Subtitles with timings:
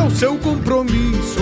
[0.00, 1.40] para o seu compromisso.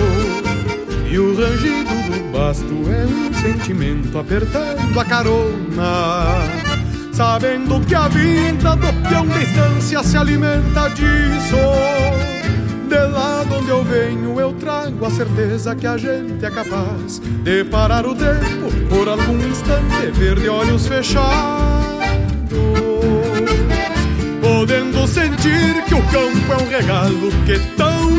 [1.09, 6.33] E o rangido do basto é um sentimento apertando a carona.
[7.13, 11.55] Sabendo que a vida do peão de estância se alimenta disso.
[12.89, 17.19] De lá de onde eu venho, eu trago a certeza que a gente é capaz
[17.19, 21.29] de parar o tempo por algum instante, ver de olhos fechados.
[24.41, 28.18] Podendo sentir que o campo é um regalo que tão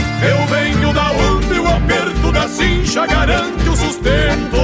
[0.21, 4.61] Eu venho da onde o aperto da cincha garante o sustento.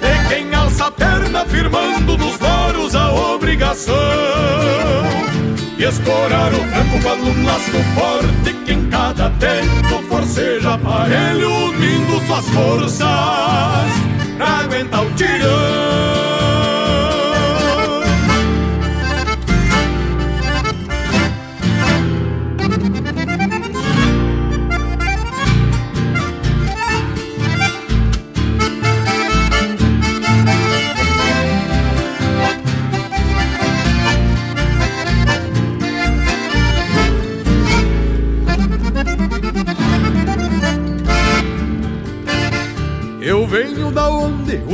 [0.00, 3.94] De quem alça a perna firmando nos loros a obrigação
[5.78, 12.20] e escorar o tranco quando um laço forte que em cada tempo forceja aparelho unindo
[12.26, 13.08] suas forças
[14.36, 16.27] pra aguentar o tirão.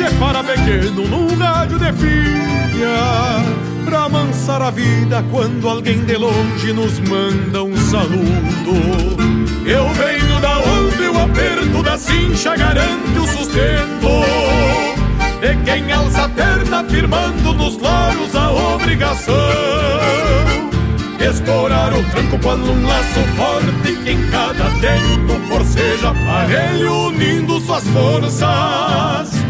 [0.00, 3.44] separa pequeno num rádio de pilha,
[3.84, 8.72] pra amansar a vida quando alguém de longe nos manda um saludo.
[9.66, 14.08] Eu venho da onde o aperto da cincha garante o sustento.
[15.42, 19.34] De quem alça a perna firmando nos loros a obrigação
[21.18, 27.84] Escorar o tranco quando um laço forte que em cada tempo forceja aparelho unindo suas
[27.88, 29.49] forças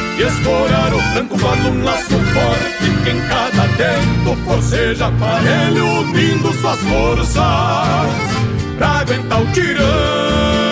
[0.21, 6.79] Escorar o tranco quando um laço forte que em cada tempo forceja aparelho unindo suas
[6.81, 7.35] forças
[8.77, 10.70] pra aguentar o tirão.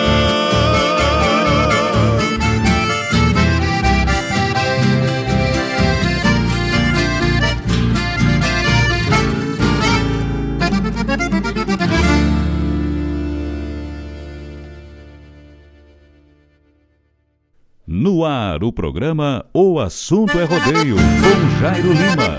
[18.20, 22.38] No ar, o programa O Assunto é Rodeio, com Jairo Lima.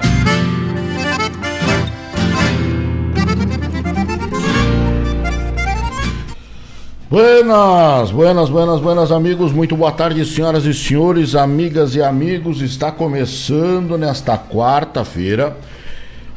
[7.09, 12.93] Buenas, buenas, buenas, buenas amigos, muito boa tarde senhoras e senhores, amigas e amigos, está
[12.93, 15.57] começando nesta quarta-feira,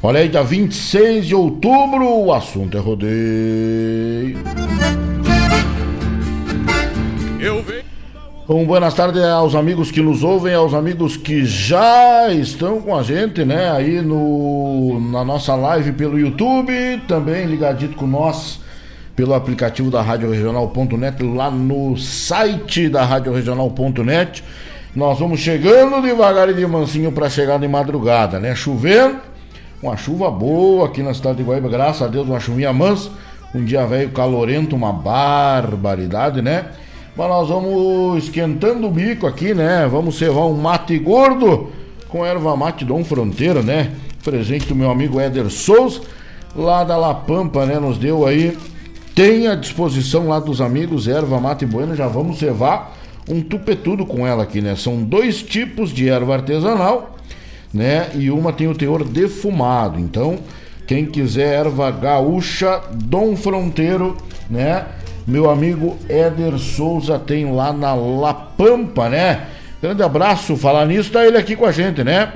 [0.02, 4.38] olha aí, dia 26 de outubro, o assunto é rodeio.
[7.42, 7.93] Eu venho.
[8.54, 13.02] Um boas tardes aos amigos que nos ouvem, aos amigos que já estão com a
[13.02, 16.72] gente, né, aí no, na nossa live pelo YouTube,
[17.08, 18.60] também ligadito com nós
[19.16, 24.44] pelo aplicativo da Rádio Regional.net, lá no site da Rádio Regional.net.
[24.96, 28.54] Nós vamos chegando devagar e de mansinho para chegar de madrugada, né?
[28.54, 29.16] Chovendo,
[29.82, 33.10] uma chuva boa aqui na cidade de Guaíba, graças a Deus, uma chuvinha mansa.
[33.56, 36.66] Um dia velho calorento, uma barbaridade, né?
[37.16, 39.88] Mas nós vamos esquentando o bico aqui, né?
[39.90, 41.70] Vamos servar um mate gordo
[42.10, 43.92] com erva mate Dom Fronteira, né?
[44.24, 46.02] Presente do meu amigo Éder Souza,
[46.56, 47.80] lá da La Pampa, né?
[47.80, 48.58] Nos deu aí
[49.14, 52.98] tem à disposição lá dos amigos erva mate bueno, já vamos cevar
[53.30, 54.76] um tupetudo com ela aqui, né?
[54.76, 57.16] São dois tipos de erva artesanal,
[57.72, 58.10] né?
[58.16, 60.00] E uma tem o teor defumado.
[60.00, 60.40] Então,
[60.88, 64.18] quem quiser erva gaúcha, Dom Fronteiro,
[64.50, 64.88] né?
[65.26, 69.48] Meu amigo Éder Souza tem lá na La Pampa, né?
[69.82, 72.32] Grande abraço, falar nisso, tá ele aqui com a gente, né?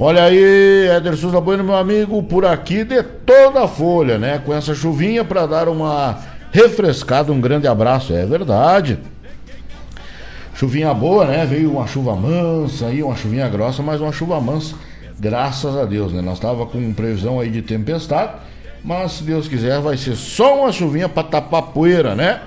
[0.00, 4.40] Olha aí, Éder Souza Bueno, meu amigo, por aqui de toda a folha, né?
[4.44, 6.18] Com essa chuvinha para dar uma
[6.52, 8.12] refrescada, um grande abraço.
[8.12, 8.98] É verdade.
[10.54, 11.46] Chuvinha boa, né?
[11.46, 14.74] Veio uma chuva mansa aí, uma chuvinha grossa, mas uma chuva mansa,
[15.20, 16.20] graças a Deus, né?
[16.20, 18.32] Nós tava com previsão aí de tempestade,
[18.84, 22.40] mas se Deus quiser vai ser só uma chuvinha para tapar poeira, né?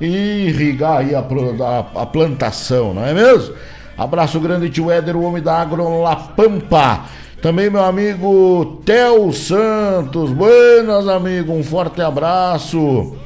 [0.00, 3.54] E irrigar aí a, a, a plantação, não é mesmo?
[3.96, 7.04] Abraço grande, tio Éder, o homem da Agro La Pampa.
[7.42, 10.32] Também meu amigo Theo Santos.
[10.32, 11.52] Buenas, amigo.
[11.52, 13.16] Um forte abraço.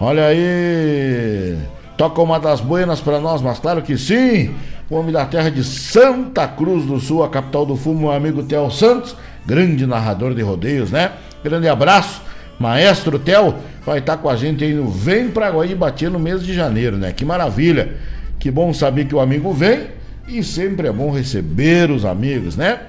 [0.00, 1.56] Olha aí.
[1.96, 4.54] Toca uma das buenas para nós, mas claro que sim.
[4.88, 8.42] O homem da terra de Santa Cruz do Sul, a capital do fumo, meu amigo
[8.42, 9.16] Theo Santos.
[9.44, 11.12] Grande narrador de rodeios, né?
[11.46, 12.20] Grande abraço.
[12.58, 13.54] Maestro Theo
[13.84, 17.12] vai estar com a gente aí no Vem pra Guaíba no mês de janeiro, né?
[17.12, 17.94] Que maravilha.
[18.36, 19.86] Que bom saber que o amigo vem
[20.26, 22.80] e sempre é bom receber os amigos, né?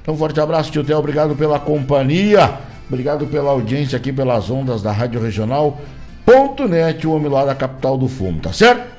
[0.00, 0.96] Então, forte abraço, tio Theo.
[0.96, 2.54] Obrigado pela companhia.
[2.88, 8.08] Obrigado pela audiência aqui pelas ondas da Rádio Regional.net, o homem lá da capital do
[8.08, 8.96] fumo, tá certo?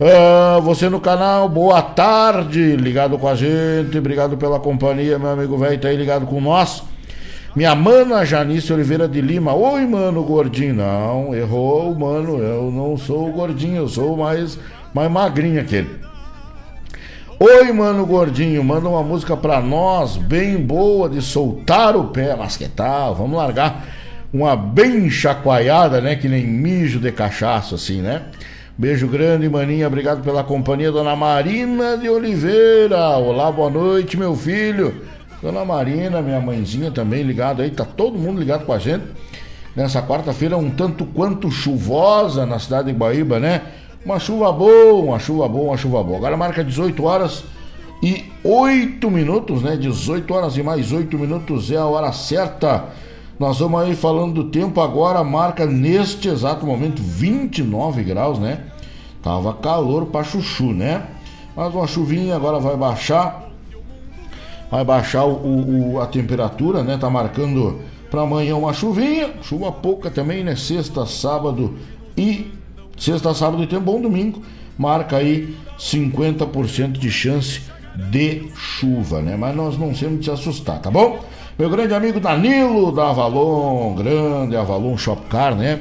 [0.00, 5.58] Uh, você no canal, boa tarde, ligado com a gente, obrigado pela companhia, meu amigo
[5.58, 6.82] velho, tá aí ligado com nós.
[7.56, 13.32] Minha mana Janice Oliveira de Lima, oi mano gordinho, não, errou, mano, eu não sou
[13.32, 14.58] gordinho, eu sou mais,
[14.94, 15.88] mais magrinho aquele.
[17.40, 22.56] Oi, mano gordinho, manda uma música pra nós, bem boa, de soltar o pé, mas
[22.56, 23.14] que tal?
[23.14, 23.86] Vamos largar
[24.32, 26.16] uma bem chacoalhada, né?
[26.16, 28.22] Que nem mijo de cachaça, assim, né?
[28.76, 33.16] Beijo grande, maninha, obrigado pela companhia, dona Marina de Oliveira.
[33.16, 35.02] Olá, boa noite, meu filho.
[35.40, 39.04] Dona Marina, minha mãezinha também ligado aí, tá todo mundo ligado com a gente.
[39.76, 43.62] Nessa quarta-feira, um tanto quanto chuvosa na cidade de Guaíba, né?
[44.04, 46.18] Uma chuva boa, uma chuva boa, uma chuva boa.
[46.18, 47.44] Agora marca 18 horas
[48.02, 49.76] e 8 minutos, né?
[49.76, 52.86] 18 horas e mais 8 minutos é a hora certa.
[53.38, 58.64] Nós vamos aí falando do tempo agora, marca neste exato momento 29 graus, né?
[59.22, 61.04] Tava calor pra chuchu, né?
[61.54, 63.47] Mas uma chuvinha agora vai baixar.
[64.70, 66.96] Vai baixar o, o a temperatura, né?
[66.98, 70.56] Tá marcando para amanhã uma chuvinha, chuva pouca também, né?
[70.56, 71.76] Sexta, sábado
[72.16, 72.58] e
[72.98, 74.42] Sexta, sábado e tem um bom domingo.
[74.76, 77.62] Marca aí 50% de chance
[78.10, 79.36] de chuva, né?
[79.36, 81.20] Mas nós não temos de se assustar, tá bom?
[81.56, 85.80] Meu grande amigo Danilo da Avalon, grande Avalon Shopcar, né?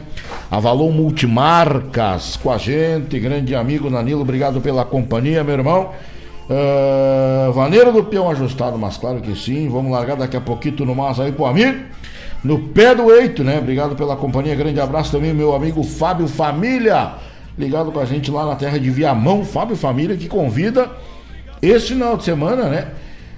[0.50, 5.92] Avalon Multimarcas com a gente, grande amigo Danilo, obrigado pela companhia, meu irmão.
[6.50, 9.68] Uh, vaneiro do peão ajustado, mas claro que sim.
[9.70, 11.78] Vamos largar daqui a pouquinho no mais aí pro amigo
[12.44, 13.58] no pé do eito, né?
[13.58, 17.14] Obrigado pela companhia, grande abraço também, meu amigo Fábio Família,
[17.58, 20.90] ligado com a gente lá na terra de Viamão, Fábio Família, que convida
[21.62, 22.88] esse final de semana, né?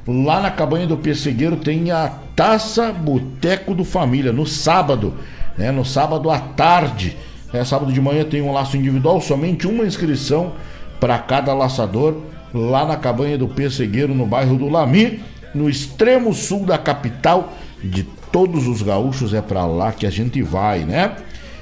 [0.07, 5.13] Lá na cabanha do Pessegueiro tem a Taça Boteco do Família, no sábado,
[5.57, 5.71] né?
[5.71, 7.17] No sábado à tarde.
[7.51, 10.51] É, sábado de manhã tem um laço individual, somente uma inscrição
[10.99, 12.17] para cada laçador,
[12.53, 15.21] lá na cabanha do Pessegueiro, no bairro do Lami,
[15.53, 17.53] no extremo sul da capital
[17.83, 21.15] de todos os gaúchos é para lá que a gente vai, né?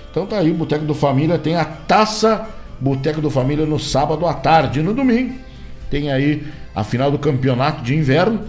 [0.10, 2.48] Então tá aí, o Boteco do Família tem a taça
[2.79, 4.79] Boteco do Família no sábado à tarde.
[4.79, 5.36] E no domingo
[5.89, 8.41] tem aí a final do campeonato de inverno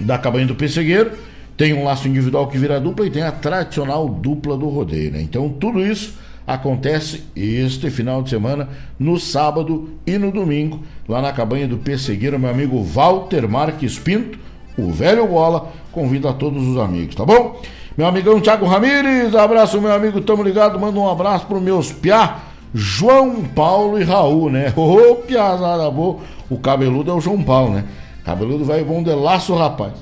[0.00, 1.12] da Cabanha do Pessegueiro.
[1.56, 5.22] Tem um laço individual que vira dupla e tem a tradicional dupla do rodeio, né?
[5.22, 6.14] Então tudo isso
[6.46, 12.38] acontece este final de semana, no sábado e no domingo, lá na cabanha do Pessegueiro,
[12.38, 14.38] meu amigo Walter Marques Pinto,
[14.76, 17.60] o velho bola, convida todos os amigos, tá bom?
[17.96, 22.38] Meu amigão Thiago Ramires, abraço meu amigo, tamo ligado, manda um abraço pro meus piá,
[22.74, 24.72] João Paulo e Raul, né?
[24.76, 26.18] Ô, oh, piazada boa,
[26.50, 27.84] o cabeludo é o João Paulo, né?
[28.24, 29.92] Cabeludo vai bom de laço, rapaz,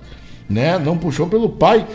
[0.48, 0.78] né?
[0.78, 1.86] Não puxou pelo pai,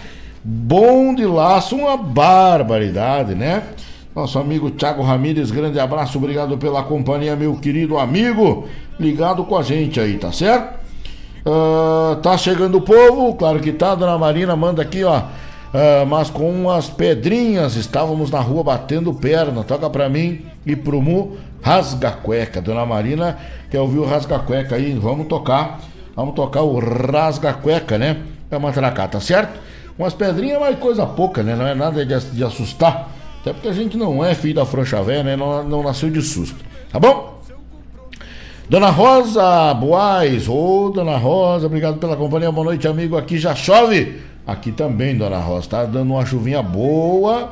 [0.44, 3.64] bom de laço, uma barbaridade, né?
[4.18, 8.68] Nosso amigo Thiago Ramires, grande abraço, obrigado pela companhia, meu querido amigo,
[9.00, 10.74] ligado com a gente aí, tá certo?
[11.46, 15.20] Uh, tá chegando o povo, claro que tá, dona Marina manda aqui, ó.
[15.20, 19.64] Uh, mas com umas pedrinhas, estávamos na rua batendo perna.
[19.64, 22.60] Toca pra mim e pro Mu, rasga cueca.
[22.60, 23.38] Dona Marina
[23.70, 25.80] quer ouvir o rasga cueca aí, vamos tocar.
[26.16, 28.18] Vamos tocar o rasga cueca, né?
[28.50, 29.60] É uma tracata, certo?
[29.96, 31.56] Umas pedrinhas, mas coisa pouca, né?
[31.56, 33.16] Não é nada de, de assustar.
[33.48, 35.36] Até porque a gente não é filho da frouxa velha, né?
[35.38, 36.58] Não, não nasceu de susto.
[36.92, 37.42] Tá bom?
[38.70, 43.16] Dona Rosa Boaz, ô oh, Dona Rosa, obrigado pela companhia, boa noite, amigo.
[43.16, 44.18] Aqui já chove.
[44.46, 47.52] Aqui também, Dona Rosa, tá dando uma chuvinha boa,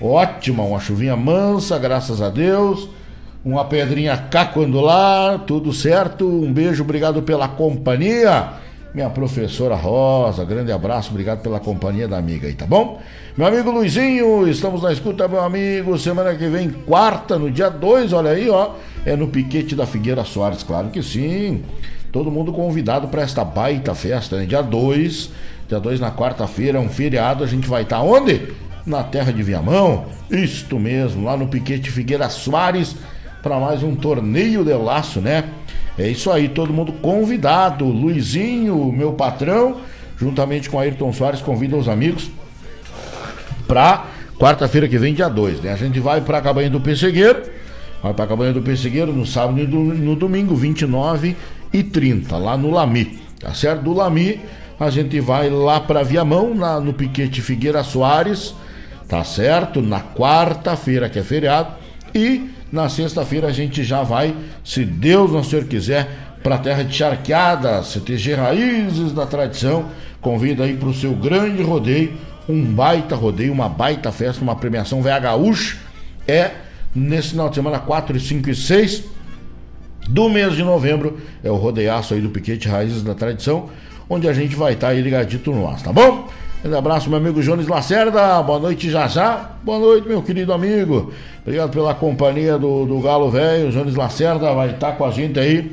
[0.00, 2.88] ótima, uma chuvinha mansa, graças a Deus.
[3.44, 6.26] Uma pedrinha cá quando lá, tudo certo.
[6.26, 8.54] Um beijo, obrigado pela companhia.
[8.94, 13.00] Minha professora Rosa, grande abraço, obrigado pela companhia da amiga aí, tá bom?
[13.36, 15.98] Meu amigo Luizinho, estamos na escuta, meu amigo.
[15.98, 18.70] Semana que vem, quarta, no dia 2, olha aí, ó.
[19.04, 21.62] É no piquete da Figueira Soares, claro que sim.
[22.10, 24.46] Todo mundo convidado para esta baita festa, né?
[24.46, 25.30] Dia 2,
[25.68, 27.44] dia 2 na quarta-feira, é um feriado.
[27.44, 28.40] A gente vai estar tá onde?
[28.86, 30.06] Na terra de Viamão.
[30.30, 32.96] Isto mesmo, lá no piquete Figueira Soares,
[33.42, 35.44] para mais um torneio de laço, né?
[35.98, 37.84] É isso aí, todo mundo convidado.
[37.84, 39.80] Luizinho, meu patrão,
[40.16, 42.30] juntamente com Ayrton Soares, convida os amigos
[43.66, 44.06] para
[44.38, 45.72] quarta-feira que vem, dia 2, né?
[45.72, 47.42] A gente vai para a Cabanha do Pessegueiro,
[48.02, 51.36] vai para a Cabanha do Pessegueiro no sábado e no domingo, 29
[51.72, 53.82] e 30, lá no Lami, tá certo?
[53.82, 54.40] Do Lami,
[54.78, 58.54] a gente vai lá para Viamão, na, no Piquete Figueira Soares,
[59.08, 59.82] tá certo?
[59.82, 61.74] Na quarta-feira, que é feriado,
[62.14, 64.34] e na sexta-feira a gente já vai,
[64.64, 66.08] se Deus não Senhor quiser,
[66.42, 69.86] para a terra de Charqueada, CTG Raízes da Tradição.
[70.20, 72.12] Convida aí para o seu grande rodeio
[72.48, 75.76] um baita rodeio, uma baita festa, uma premiação VHUX.
[76.26, 76.52] É
[76.94, 79.04] nesse final de semana 4, 5 e 6
[80.08, 81.20] do mês de novembro.
[81.44, 83.68] É o rodeiaço aí do Piquete Raízes da Tradição,
[84.08, 86.28] onde a gente vai estar tá aí ligadito no ar, tá bom?
[86.64, 88.42] Um abraço, meu amigo Jones Lacerda.
[88.42, 89.52] Boa noite, já já.
[89.62, 91.12] Boa noite, meu querido amigo.
[91.42, 93.70] Obrigado pela companhia do, do Galo Velho.
[93.70, 95.70] Jones Lacerda vai estar com a gente aí.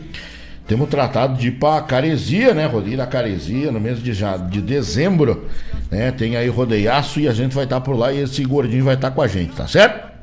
[0.67, 2.65] Temos tratado de ir pra Caresia, né?
[2.65, 5.45] Rodeio da Caresia, no mês de, já, de dezembro
[5.89, 6.11] né?
[6.11, 9.11] Tem aí rodeiaço e a gente vai estar por lá e esse gordinho vai estar
[9.11, 10.13] com a gente, tá certo?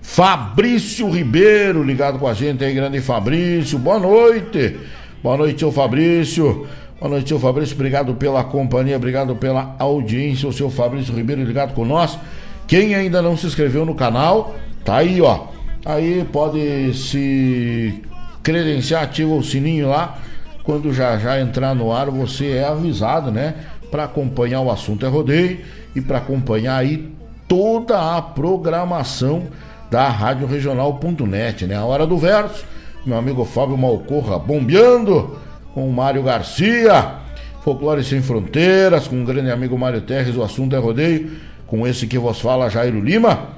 [0.00, 3.78] Fabrício Ribeiro ligado com a gente aí, grande Fabrício.
[3.78, 4.78] Boa noite.
[5.22, 6.66] Boa noite, seu Fabrício.
[7.02, 7.74] Boa noite, seu Fabrício.
[7.74, 10.48] Obrigado pela companhia, obrigado pela audiência.
[10.48, 12.16] O seu Fabrício Ribeiro ligado com nós.
[12.64, 14.54] Quem ainda não se inscreveu no canal,
[14.84, 15.46] tá aí, ó.
[15.84, 18.00] Aí pode se
[18.40, 20.16] credenciar, ativa o sininho lá.
[20.62, 23.56] Quando já já entrar no ar, você é avisado, né?
[23.90, 25.58] para acompanhar o assunto é rodeio
[25.96, 27.12] e para acompanhar aí
[27.48, 29.48] toda a programação
[29.90, 31.74] da Rádio Regional.net, né?
[31.74, 32.64] A hora do verso,
[33.04, 35.36] meu amigo Fábio Malcorra bombeando
[35.74, 37.16] com o Mário Garcia,
[37.62, 41.30] Folclore Sem Fronteiras, com o grande amigo Mário Terres, o assunto é rodeio,
[41.66, 43.48] com esse que vos fala Jairo Lima,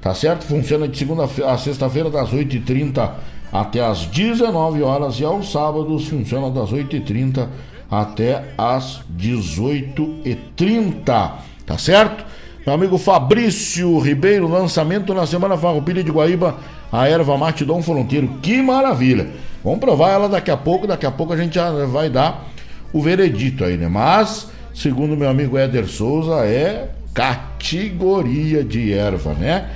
[0.00, 0.44] tá certo?
[0.44, 3.10] Funciona de segunda a sexta-feira das 8h30
[3.52, 7.46] até as 19 horas e aos sábados funciona das 8h30
[7.90, 12.24] até as 18h30, tá certo?
[12.66, 16.56] Meu amigo Fabrício Ribeiro, lançamento na Semana Farroupilha de Guaíba,
[16.90, 18.28] a erva mate Dom Fronteiro.
[18.42, 19.28] Que maravilha!
[19.62, 22.44] Vamos provar ela daqui a pouco, daqui a pouco a gente já vai dar
[22.92, 23.86] o veredito aí, né?
[23.86, 29.70] Mas, segundo meu amigo Éder Souza, é categoria de erva, né?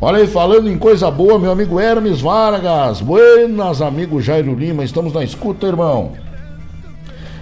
[0.00, 3.00] Olha aí, falando em coisa boa, meu amigo Hermes Vargas.
[3.00, 4.84] Buenas, amigo Jairo Lima.
[4.84, 6.12] Estamos na escuta, irmão.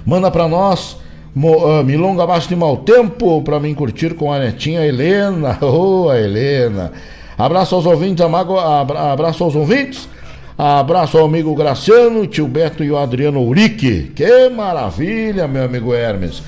[0.07, 0.97] Manda pra nós
[1.37, 5.59] Uh, milonga abaixo de mau tempo para mim curtir com a netinha Helena.
[5.63, 6.93] Ô, oh, Helena.
[7.37, 10.09] Abraço aos ouvintes, amago, abra, abraço aos ouvintes.
[10.57, 14.13] Abraço ao amigo Graciano, tio Beto e o Adriano Urique.
[14.15, 16.41] Que maravilha, meu amigo Hermes.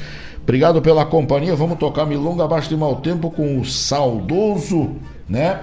[0.45, 1.57] Obrigado pela companhia.
[1.57, 4.93] Vamos tocar Milonga abaixo de mau tempo com o saudoso,
[5.29, 5.59] né?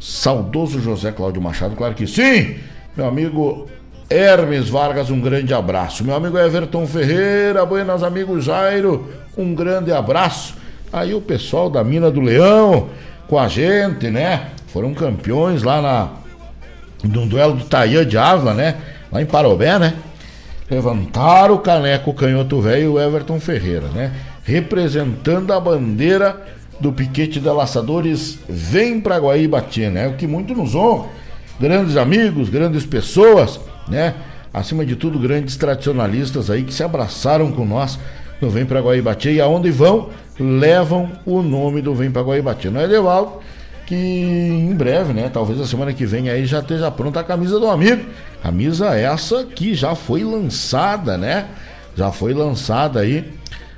[0.00, 2.56] Saudoso José Cláudio Machado, claro que sim.
[2.96, 3.66] Meu amigo
[4.08, 6.04] Hermes Vargas, um grande abraço.
[6.04, 10.54] Meu amigo Everton Ferreira, buenas amigos Jairo, um grande abraço.
[10.92, 12.88] Aí o pessoal da Mina do Leão
[13.26, 14.48] com a gente, né?
[14.68, 16.08] Foram campeões lá na
[17.02, 18.76] no duelo do Taia de Ávila, né?
[19.10, 19.94] Lá em Parobé, né?
[20.70, 24.12] Levantaram o caneco canhoto velho Everton Ferreira, né?
[24.44, 26.40] Representando a bandeira
[26.78, 30.08] do piquete de laçadores, vem pra Guaíbatia, né?
[30.08, 31.06] O que muito nos honra.
[31.60, 34.14] Grandes amigos, grandes pessoas né?
[34.52, 37.98] Acima de tudo, grandes tradicionalistas aí que se abraçaram com nós
[38.40, 42.68] no Vem para Guaibati e aonde vão, levam o nome do Vem para Guaibati.
[42.68, 43.40] Não é Devaldo,
[43.86, 45.30] que em breve, né?
[45.32, 48.04] Talvez a semana que vem aí já esteja pronta a camisa do amigo.
[48.42, 51.46] Camisa essa que já foi lançada, né?
[51.96, 53.32] Já foi lançada aí.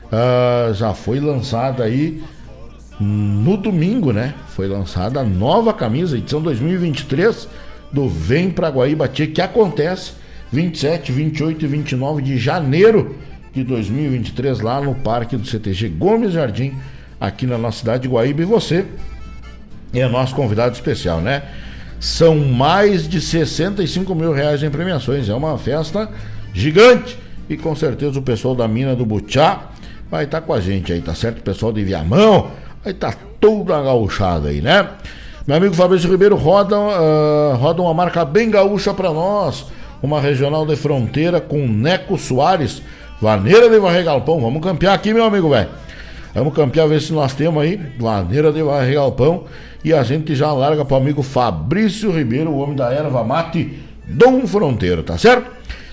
[0.07, 2.23] Uh, já foi lançada aí
[2.99, 4.35] no domingo, né?
[4.49, 7.49] Foi lançada a nova camisa, edição 2023
[7.93, 10.13] do Vem pra Guaíba que acontece
[10.53, 13.17] 27, 28 e 29 de janeiro
[13.53, 16.75] de 2023 lá no Parque do CTG Gomes Jardim,
[17.21, 18.43] aqui na nossa cidade de Guaíba.
[18.43, 18.85] E você
[19.93, 21.43] é nosso convidado especial, né?
[22.01, 25.29] São mais de 65 mil reais em premiações.
[25.29, 26.11] É uma festa
[26.53, 27.19] gigante.
[27.49, 29.71] E com certeza o pessoal da Mina do Butiá
[30.11, 31.39] vai estar tá com a gente aí, tá certo?
[31.39, 32.51] O pessoal de Viamão
[32.85, 34.89] estar tá toda gauchada aí, né?
[35.47, 39.67] Meu amigo Fabrício Ribeiro roda, uh, roda uma marca bem gaúcha para nós.
[40.03, 42.81] Uma regional de fronteira com Neco Soares,
[43.21, 44.41] vaneira de varrer galpão.
[44.41, 45.69] Vamos campear aqui, meu amigo, velho.
[46.35, 49.45] Vamos campear, ver se nós temos aí, vaneira de varrer galpão.
[49.85, 54.47] E a gente já larga pro amigo Fabrício Ribeiro, o homem da erva mate, Dom
[54.47, 55.51] Fronteiro, tá certo?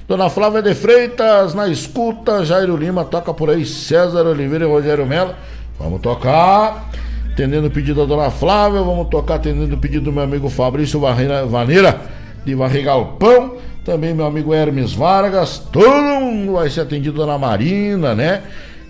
[0.08, 5.06] Dona Flávia de Freitas na escuta, Jairo Lima toca por aí, César Oliveira e Rogério
[5.06, 5.36] Mello.
[5.78, 6.90] Vamos tocar
[7.34, 11.00] atendendo o pedido da dona Flávia, vamos tocar atendendo o pedido do meu amigo Fabrício
[11.00, 12.02] Vaneira,
[12.46, 18.41] de Varregalpão, também meu amigo Hermes Vargas, todo mundo vai ser atendido dona Marina, né?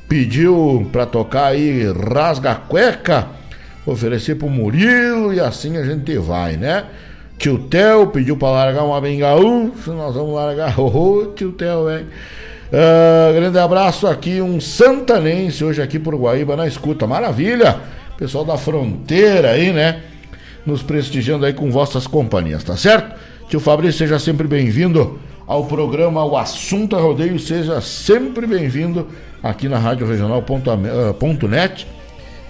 [0.10, 3.28] Pediu pra tocar aí Rasga Cueca,
[3.86, 6.86] oferecer pro Murilo e assim a gente vai, né?
[7.38, 12.08] Tio Theo pediu pra largar uma bengaúcha, nós vamos largar, ô oh, tio Theo, velho.
[12.72, 18.01] Uh, grande abraço aqui, um santanense hoje aqui por Guaíba na escuta, maravilha!
[18.22, 20.00] Pessoal da fronteira aí, né?
[20.64, 23.20] Nos prestigiando aí com vossas companhias, tá certo?
[23.50, 29.08] Tio Fabrício, seja sempre bem-vindo ao programa O Assunto é Rodeio, seja sempre bem-vindo
[29.42, 31.88] aqui na Rádio Regional.net,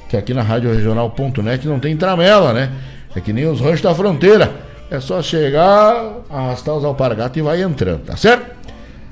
[0.10, 2.70] que aqui na Rádio Regional.net não tem tramela, né?
[3.16, 4.54] É que nem os ranchos da fronteira.
[4.90, 8.46] É só chegar, arrastar os alpargatas e vai entrando, tá certo?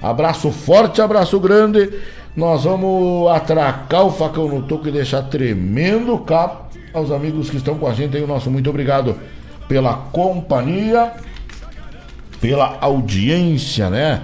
[0.01, 1.89] Abraço forte, abraço grande.
[2.35, 7.77] Nós vamos atracar o facão no toco e deixar tremendo capo aos amigos que estão
[7.77, 8.23] com a gente aí.
[8.23, 9.15] O nosso muito obrigado
[9.67, 11.13] pela companhia,
[12.39, 14.23] pela audiência, né?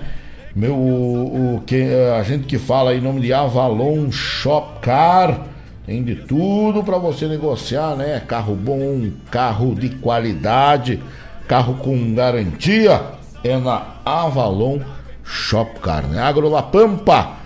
[0.56, 1.84] Meu, o, que,
[2.18, 5.41] a gente que fala em nome de Avalon Shop Car,
[5.86, 8.22] tem de tudo para você negociar, né?
[8.26, 11.02] Carro bom, carro de qualidade,
[11.48, 13.02] carro com garantia,
[13.44, 14.80] é na Avalon
[15.24, 16.18] Shop Carne.
[16.18, 17.44] Agro La Pampa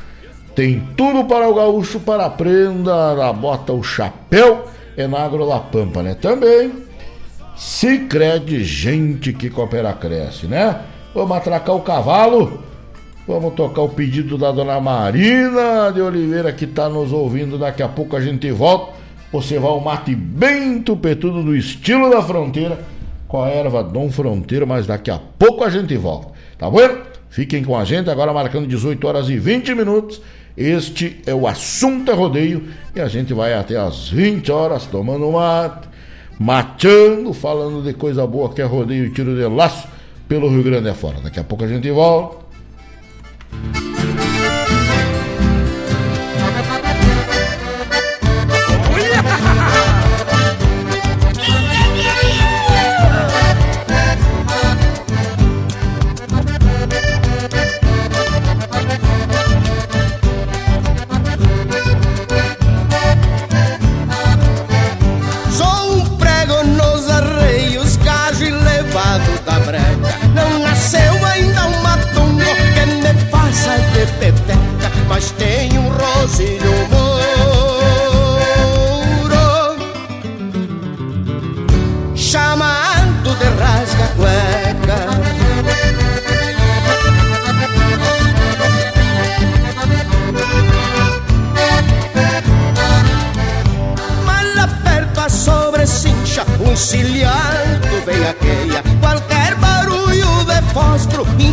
[0.59, 4.65] tem tudo para o gaúcho, para a prenda, a bota, o chapéu,
[4.97, 6.15] é na Agro La Pampa, né?
[6.15, 6.83] Também
[7.55, 10.81] se crede gente que coopera cresce, né?
[11.15, 12.61] Vamos atracar o cavalo,
[13.25, 17.57] vamos tocar o pedido da dona Marina de Oliveira que está nos ouvindo.
[17.57, 18.91] Daqui a pouco a gente volta.
[19.31, 22.79] Você vai ao mate bem tupetudo do estilo da fronteira
[23.29, 26.33] com a erva Dom Fronteiro, mas daqui a pouco a gente volta.
[26.57, 26.79] Tá bom?
[27.29, 30.21] Fiquem com a gente, agora marcando 18 horas e 20 minutos.
[30.59, 35.31] Este é o Assunto é Rodeio e a gente vai até as 20 horas tomando
[35.31, 35.87] mate,
[36.37, 39.87] mateando, falando de coisa boa que é rodeio e tiro de laço
[40.27, 41.21] pelo Rio Grande afora.
[41.21, 42.39] Daqui a pouco a gente volta.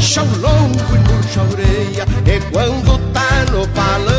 [0.07, 0.27] Incha o
[0.95, 2.97] e murcha a orelha, e quando
[3.51, 4.17] no palanque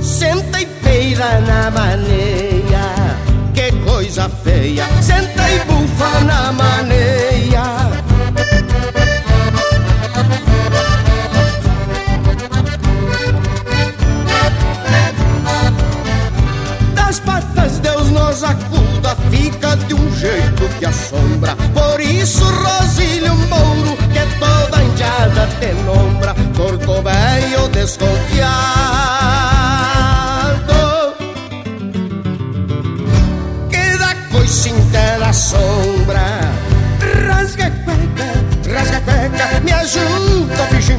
[0.00, 3.18] Senta e peida na maneia
[3.52, 4.86] Que coisa feia.
[5.02, 7.11] Senta e bufa na maneia
[20.82, 21.54] que assombra.
[21.74, 23.96] Por isso Rosilho Mouro
[24.40, 28.42] toda indiada te nombra, corcoveio desconfiado.
[33.70, 36.26] Queda coisinha na sombra,
[37.28, 40.98] rasga cueca, rasga cueca, me ajuda, Virgem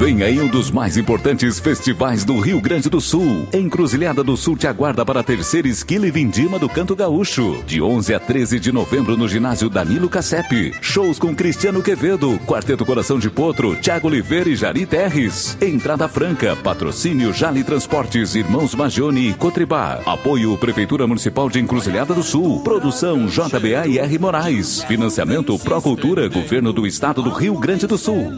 [0.00, 3.46] Vem aí um dos mais importantes festivais do Rio Grande do Sul.
[3.52, 7.62] Encruzilhada do Sul te aguarda para a terceira esquila e vindima do Canto Gaúcho.
[7.66, 10.74] De 11 a 13 de novembro no ginásio Danilo Cassep.
[10.80, 15.58] Shows com Cristiano Quevedo, Quarteto Coração de Potro, Tiago Oliveira e Jari Terres.
[15.60, 20.00] Entrada franca, patrocínio Jali Transportes, Irmãos Magione e Cotribá.
[20.06, 22.62] Apoio Prefeitura Municipal de Encruzilhada do Sul.
[22.62, 24.82] Produção JBA e R Moraes.
[24.84, 28.32] Financiamento Procultura, Governo do Estado do Rio Grande do Sul.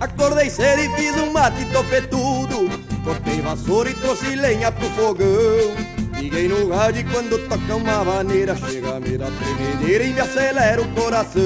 [0.00, 2.68] Acordei cedo e fiz um mate topetudo
[3.02, 8.56] Cortei vassoura e trouxe lenha pro fogão Liguei no rádio e quando toca uma maneira
[8.56, 11.42] Chega a me dar tremedeira e me acelera o coração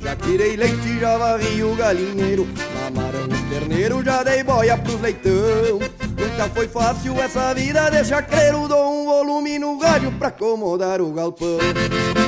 [0.00, 2.48] Já tirei leite, já varri o galinheiro
[2.82, 5.78] Mamaram os terneiros, já dei boia pros leitão
[6.16, 11.12] Nunca foi fácil essa vida de chacreiro Dou um volume no rádio pra acomodar o
[11.12, 11.58] galpão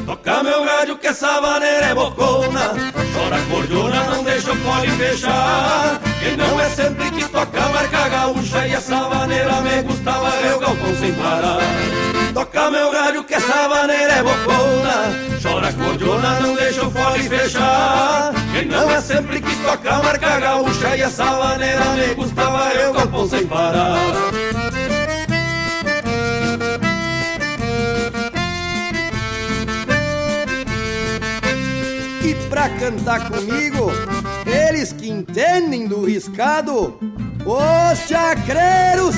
[0.05, 2.74] Toca meu rádio que essa maneira é bocona.
[3.14, 8.66] Chora cordiona, não deixa o cole fechar Quem não é sempre que toca marca gaúcha
[8.66, 11.58] E essa maneira me gostava eu galpão sem parar.
[12.32, 15.38] Toca meu rádio que essa maneira é bocona.
[15.42, 18.32] Chora cordiona, não deixa o fole fechar.
[18.54, 23.28] Quem não é sempre que toca marca gaúcha E essa maneira me gostava eu galpão
[23.28, 23.98] sem parar.
[32.24, 33.92] E pra cantar comigo,
[34.46, 36.98] eles que entendem do riscado,
[37.44, 39.16] os chacreiros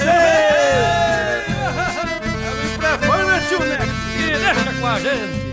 [2.73, 3.85] Microfone, tio Neto,
[4.19, 5.47] e deixa com a gente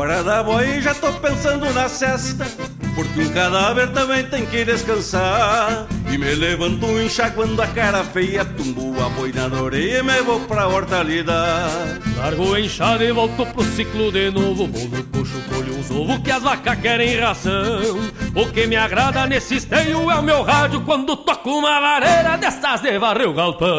[0.00, 2.46] Hora da boi, já tô pensando na cesta
[2.94, 5.86] Porque um cadáver também tem que descansar.
[6.10, 10.40] E me levanto enxaguando a cara feia Tumbo a boina na orelha e me vou
[10.40, 14.66] pra hortalidade Largo o enxada e volto pro ciclo de novo.
[14.68, 18.00] Vou no coxo, colho uns ovos que as vacas querem ração.
[18.34, 22.80] O que me agrada nesse esteio é o meu rádio Quando toco uma lareira dessas
[22.80, 23.76] de varrer o galpão.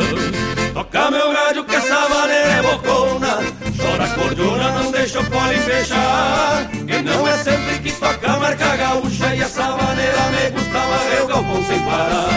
[0.71, 6.69] Toca meu rádio que essa maneira é bocona Chora cordiona, não deixa o pole fechar.
[6.87, 11.65] Quem não é sempre que toca marca gaúcha E essa maneira me gostava eu galpão
[11.65, 12.29] sem parar.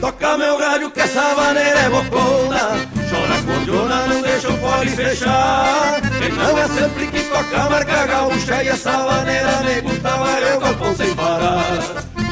[0.00, 2.88] Toca meu rádio que essa maneira é bocona.
[3.10, 6.00] Chora cordiona, não deixa o pole fechar.
[6.18, 10.96] Quem não é sempre que toca marca gaúcha E essa maneira me gostava eu galpão
[10.96, 11.64] sem parar.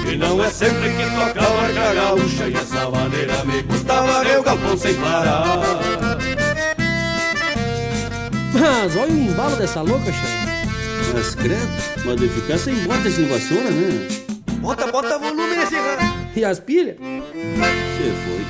[0.06, 4.42] E não é sempre que toca a marca gaúcha E essa maneira me gostava eu
[4.42, 6.47] galpão sem parar
[8.52, 10.48] Mas olha o embalo dessa louca, chefe.
[11.14, 11.68] Mas credo,
[12.04, 14.08] mas de ficar sem bota sem vassoura, né?
[14.60, 16.18] Bota, bota volume nesse rádio.
[16.36, 16.96] E as pilhas?
[16.96, 18.46] Você foi.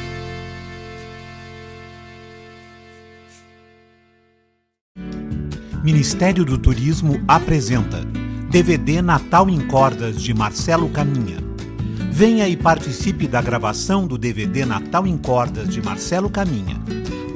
[5.82, 8.04] Ministério do Turismo apresenta
[8.50, 11.47] DVD Natal em Cordas de Marcelo Caminha.
[12.18, 16.76] Venha e participe da gravação do DVD Natal em Cordas de Marcelo Caminha.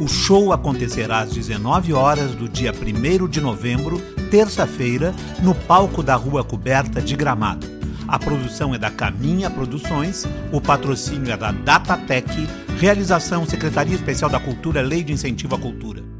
[0.00, 6.16] O show acontecerá às 19 horas do dia 1 de novembro, terça-feira, no palco da
[6.16, 7.64] Rua Coberta de Gramado.
[8.08, 14.40] A produção é da Caminha Produções, o patrocínio é da Datatec, realização Secretaria Especial da
[14.40, 16.11] Cultura, Lei de Incentivo à Cultura.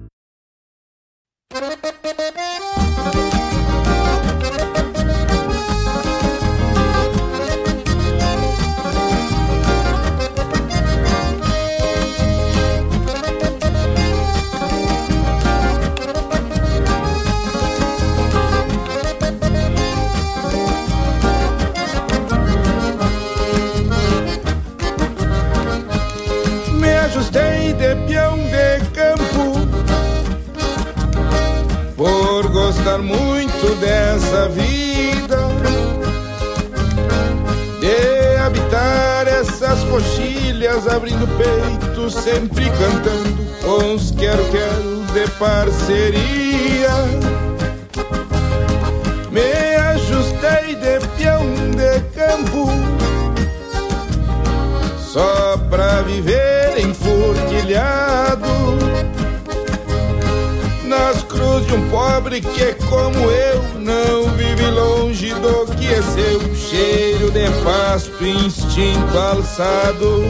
[69.62, 70.22] Alçado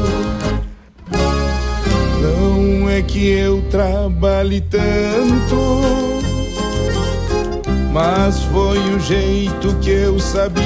[2.20, 5.82] não é que eu trabalhe tanto
[7.92, 10.62] mas foi o jeito que eu sabia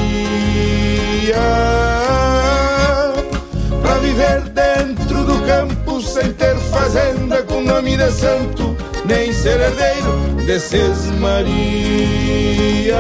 [3.83, 10.46] pra viver dentro do campo sem ter fazenda com nome de santo, nem ser herdeiro
[10.46, 12.96] desses Maria.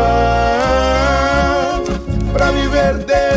[2.32, 3.35] Pra viver dentro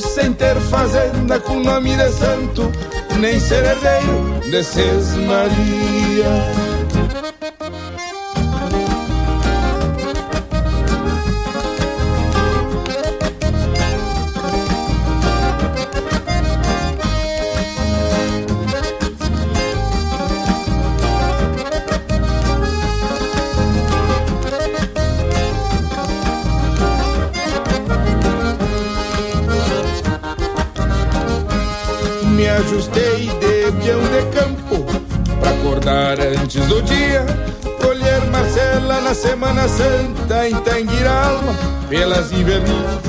[0.00, 2.70] sem ter fazenda com nome de santo,
[3.18, 6.69] nem ser herdeiro desses Maria.
[36.60, 37.24] Antes do dia
[37.80, 41.54] Colher Marcela na Semana Santa Em Tanguiralma,
[41.88, 43.00] pelas invernias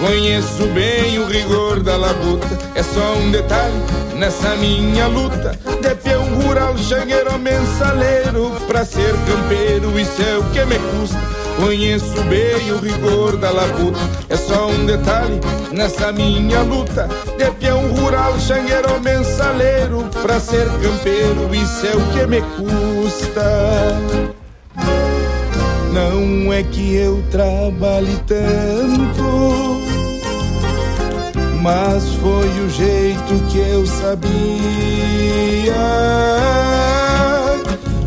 [0.00, 3.74] Conheço bem o rigor da labuta É só um detalhe
[4.14, 10.64] nessa minha luta De peão rural, xangueiro, mensaleiro Pra ser campeiro, isso é o que
[10.66, 11.18] me custa.
[11.58, 15.40] Conheço bem o rigor da labuta É só um detalhe
[15.72, 22.26] nessa minha luta De peão rural, xangueiro, mensaleiro Pra ser campeiro, isso é o que
[22.28, 22.87] me custa
[25.92, 29.80] Não é que eu trabalhe tanto
[31.60, 35.74] Mas foi o jeito que eu sabia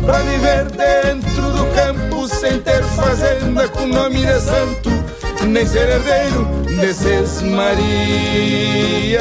[0.04, 4.90] Pra viver dentro do campo sem ter fazenda com nome de santo,
[5.46, 6.44] nem ser herdeiro
[6.80, 9.20] desses Maria.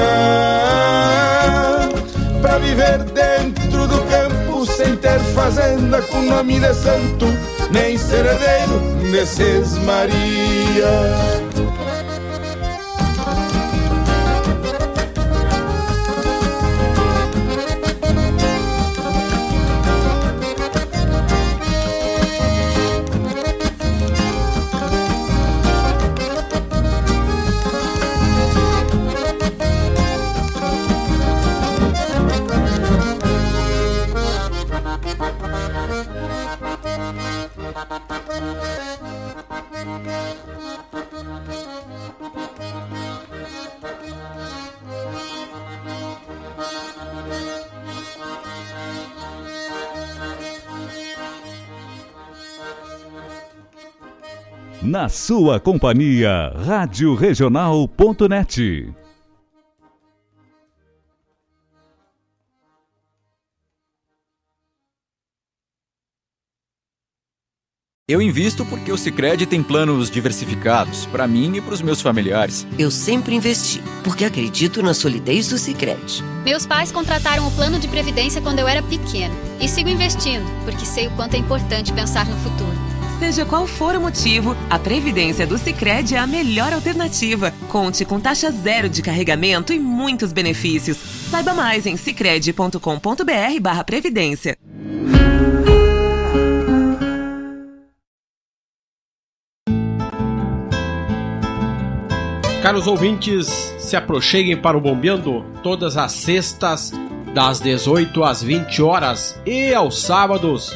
[2.42, 4.21] Pra viver dentro do campo
[4.66, 7.26] sem ter fazenda com nome de santo,
[7.72, 8.80] nem ser herdeiro
[9.12, 11.41] desses Maria.
[54.92, 58.94] Na sua companhia, Rádio Regional.net.
[68.06, 72.68] Eu invisto porque o Sicredi tem planos diversificados para mim e para os meus familiares.
[72.78, 76.22] Eu sempre investi porque acredito na solidez do Sicredi.
[76.44, 80.86] Meus pais contrataram o plano de previdência quando eu era pequeno e sigo investindo porque
[80.86, 82.91] sei o quanto é importante pensar no futuro.
[83.22, 87.54] Seja qual for o motivo, a Previdência do Sicredi é a melhor alternativa.
[87.70, 90.98] Conte com taxa zero de carregamento e muitos benefícios.
[91.30, 94.58] Saiba mais em sicredi.com.br previdência.
[102.64, 103.48] Caros ouvintes,
[103.78, 106.92] se aproxeguem para o Bombeando todas as sextas,
[107.36, 110.76] das 18 às 20 horas e aos sábados,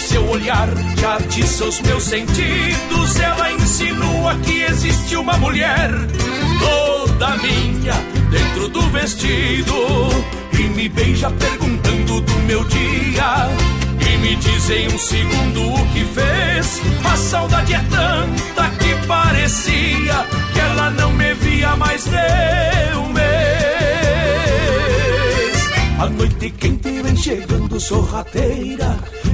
[0.00, 3.20] seu olhar já atiça os meus sentidos.
[3.20, 5.90] Ela insinua que existe uma mulher
[6.58, 7.94] toda minha
[8.30, 9.74] dentro do vestido
[10.58, 13.48] e me beija perguntando do meu dia.
[14.00, 16.80] E me diz em um segundo o que fez.
[17.04, 23.30] A saudade é tanta que parecia que ela não me via mais de um mês.
[25.98, 28.98] A noite quente vem chegando sorrateira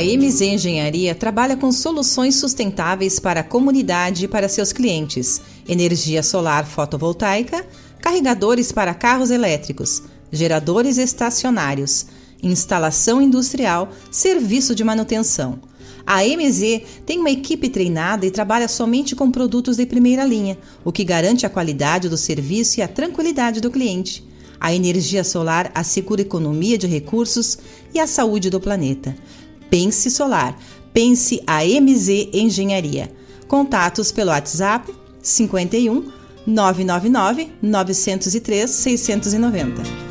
[0.00, 6.22] A MZ Engenharia trabalha com soluções sustentáveis para a comunidade e para seus clientes: energia
[6.22, 7.66] solar fotovoltaica,
[8.00, 12.06] carregadores para carros elétricos, geradores estacionários,
[12.42, 15.58] instalação industrial, serviço de manutenção.
[16.06, 20.90] A MZ tem uma equipe treinada e trabalha somente com produtos de primeira linha, o
[20.90, 24.26] que garante a qualidade do serviço e a tranquilidade do cliente.
[24.60, 27.58] A energia solar assegura economia de recursos
[27.94, 29.16] e a saúde do planeta.
[29.70, 30.56] Pense Solar.
[30.92, 33.10] Pense a MZ Engenharia.
[33.46, 34.88] Contatos pelo WhatsApp
[35.22, 36.12] 51
[36.46, 40.10] 999 903 690.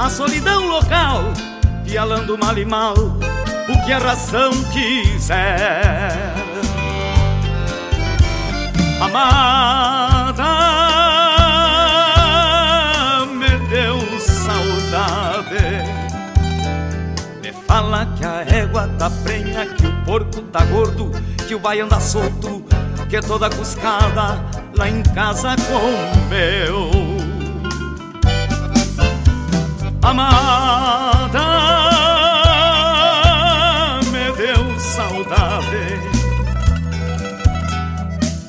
[0.00, 1.24] a solidão local
[1.84, 6.34] Pialando mal e mal o que a razão quiser.
[9.00, 10.42] Amada,
[13.26, 15.84] me deu saudade.
[17.40, 21.12] Me fala que a égua tá prenha, que o porco tá gordo,
[21.46, 22.64] que o baiano anda solto,
[23.08, 24.44] que toda cuscada
[24.76, 27.09] lá em casa comeu.
[30.02, 31.46] Amada,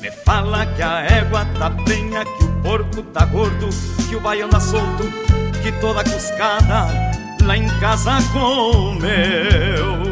[0.00, 3.68] Me fala que a égua tá penha, que o porco tá gordo,
[4.08, 5.04] que o baiano tá solto,
[5.62, 6.86] que toda cuscada
[7.44, 10.11] lá em casa comeu.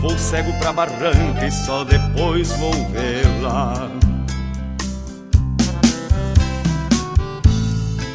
[0.00, 3.90] Vou cego pra barranca e só depois vou vê-la.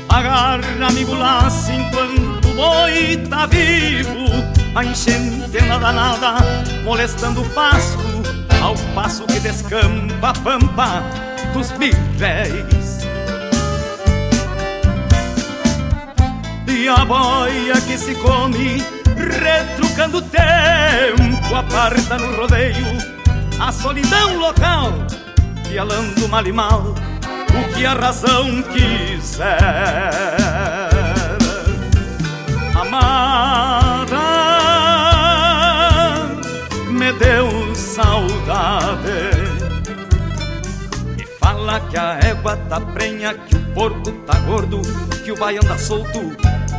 [0.09, 4.15] Agarra, amigo, laço enquanto o boi tá vivo.
[4.73, 6.38] A enchente anda danada,
[6.83, 7.99] molestando o pasto,
[8.63, 11.03] ao passo que descampa a pampa
[11.53, 13.05] dos birréis.
[16.67, 23.16] E a boia que se come retrucando o tempo, aparta no rodeio
[23.59, 24.91] a solidão local,
[25.68, 26.95] pialando mal e mal
[27.49, 29.55] o que a razão quiser.
[32.76, 34.18] Amada,
[36.89, 38.99] me deu saudade.
[41.16, 44.82] Me fala que a égua tá prenha, que o porco tá gordo,
[45.24, 46.36] que o baiano anda solto,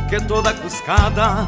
[0.07, 1.47] que toda cuscada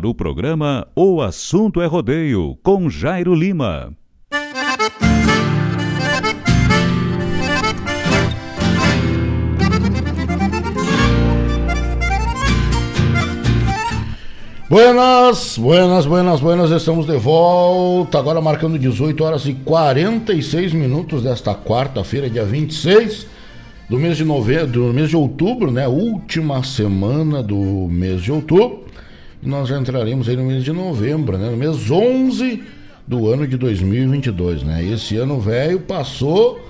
[0.00, 3.92] No ar, o programa O Assunto é Rodeio, com Jairo Lima.
[14.68, 21.54] Buenas, buenas, buenas, buenas, estamos de volta, agora marcando 18 horas e 46 minutos desta
[21.54, 23.26] quarta-feira, dia 26
[23.88, 25.88] do mês de novembro, do mês de outubro, né?
[25.88, 28.89] Última semana do mês de outubro.
[29.42, 31.48] E nós já entraremos aí no mês de novembro, né?
[31.48, 32.62] No mês 11
[33.06, 34.84] do ano de 2022, né?
[34.84, 36.60] Esse ano velho passou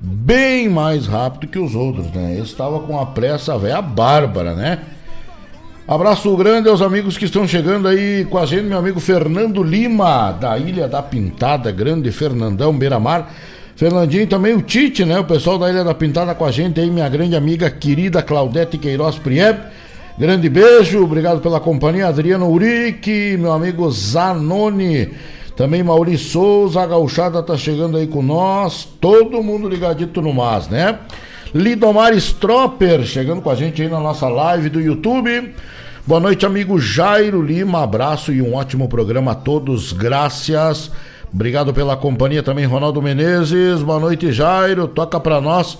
[0.00, 2.34] bem mais rápido que os outros, né?
[2.34, 4.78] Esse estava com a pressa velha bárbara, né?
[5.86, 10.30] Abraço grande aos amigos que estão chegando aí com a gente, meu amigo Fernando Lima,
[10.30, 13.32] da Ilha da Pintada, grande Fernandão, Beira-Mar.
[13.74, 15.18] Fernandinho também o Tite, né?
[15.18, 18.78] O pessoal da Ilha da Pintada com a gente aí, minha grande amiga querida Claudete
[18.78, 19.58] Queiroz Prieb.
[20.18, 22.06] Grande beijo, obrigado pela companhia.
[22.06, 25.10] Adriano Urique, meu amigo Zanoni.
[25.56, 28.86] Também Maurício Souza, a gauchada tá chegando aí com nós.
[29.00, 30.98] Todo mundo ligadito no MAS, né?
[31.54, 35.54] Lidomar Stropper chegando com a gente aí na nossa live do YouTube.
[36.06, 37.82] Boa noite, amigo Jairo Lima.
[37.82, 39.92] Abraço e um ótimo programa a todos.
[39.92, 40.90] Graças.
[41.32, 43.82] Obrigado pela companhia também, Ronaldo Menezes.
[43.82, 44.86] Boa noite, Jairo.
[44.88, 45.78] Toca pra nós.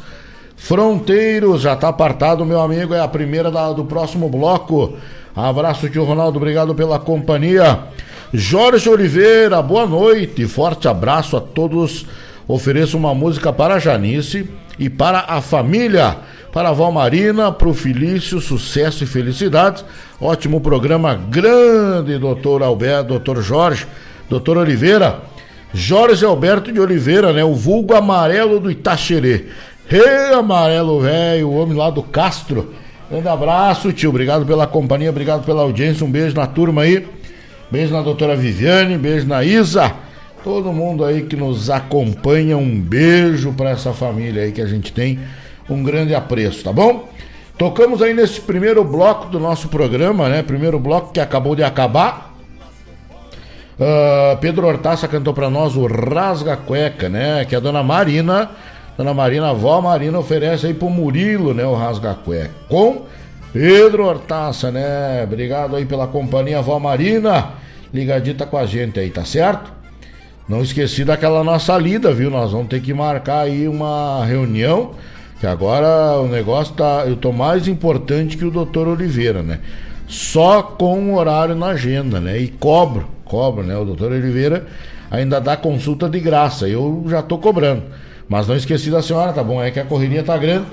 [0.62, 2.94] Fronteiros, já tá apartado, meu amigo.
[2.94, 4.94] É a primeira da, do próximo bloco.
[5.34, 6.36] Abraço, tio Ronaldo.
[6.38, 7.80] Obrigado pela companhia.
[8.32, 10.46] Jorge Oliveira, boa noite.
[10.46, 12.06] Forte abraço a todos.
[12.46, 14.48] Ofereço uma música para a Janice
[14.78, 16.18] e para a família.
[16.52, 19.84] Para a Valmarina, para o Felício, sucesso e felicidades.
[20.20, 23.84] Ótimo programa, grande doutor Alberto, doutor Jorge,
[24.30, 25.22] doutor Oliveira.
[25.74, 27.42] Jorge Alberto de Oliveira, né?
[27.42, 29.46] O vulgo amarelo do Itaxerê.
[29.92, 32.72] Rei amarelo velho, o homem lá do Castro.
[33.10, 34.08] Grande abraço, tio.
[34.08, 36.06] Obrigado pela companhia, obrigado pela audiência.
[36.06, 37.06] Um beijo na turma aí.
[37.70, 39.92] Beijo na doutora Viviane, beijo na Isa.
[40.42, 44.90] Todo mundo aí que nos acompanha, um beijo para essa família aí que a gente
[44.94, 45.18] tem
[45.68, 47.06] um grande apreço, tá bom?
[47.58, 50.42] Tocamos aí nesse primeiro bloco do nosso programa, né?
[50.42, 52.34] Primeiro bloco que acabou de acabar.
[53.78, 57.44] Uh, Pedro Hortaça cantou para nós o Rasga Cueca, né?
[57.44, 58.52] Que a dona Marina,
[58.96, 61.64] dona Marina, a avó Marina oferece aí pro Murilo, né?
[61.64, 62.16] O Rasga.
[62.68, 63.02] Com
[63.52, 65.22] Pedro Hortaça, né?
[65.24, 67.50] Obrigado aí pela companhia, avó Marina.
[67.92, 69.72] Ligadita com a gente aí, tá certo?
[70.48, 72.30] Não esqueci daquela nossa lida, viu?
[72.30, 74.92] Nós vamos ter que marcar aí uma reunião,
[75.38, 77.04] que agora o negócio tá.
[77.06, 79.60] Eu tô mais importante que o doutor Oliveira, né?
[80.08, 82.38] Só com o horário na agenda, né?
[82.38, 83.76] E cobro, cobro, né?
[83.76, 84.66] O doutor Oliveira
[85.10, 86.68] ainda dá consulta de graça.
[86.68, 87.82] Eu já tô cobrando.
[88.32, 89.62] Mas não esqueci da senhora, tá bom?
[89.62, 90.64] É que a correria tá grande.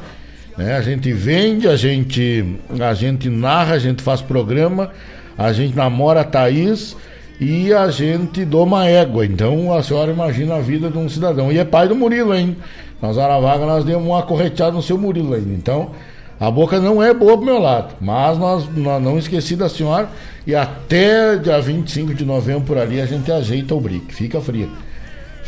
[0.57, 0.77] Né?
[0.77, 4.91] A gente vende, a gente, a gente narra, a gente faz programa,
[5.37, 6.95] a gente namora a Thaís
[7.37, 9.25] e a gente doma égua.
[9.25, 11.51] Então a senhora imagina a vida de um cidadão.
[11.51, 12.55] E é pai do Murilo ainda.
[13.01, 15.53] Nós Aravaga nós demos uma correteada no seu Murilo ainda.
[15.53, 15.91] Então
[16.39, 17.93] a boca não é boa pro meu lado.
[17.99, 20.07] Mas nós, nós não esqueci da senhora.
[20.47, 24.15] E até dia 25 de novembro por ali a gente ajeita o brick.
[24.15, 24.69] Fica fria.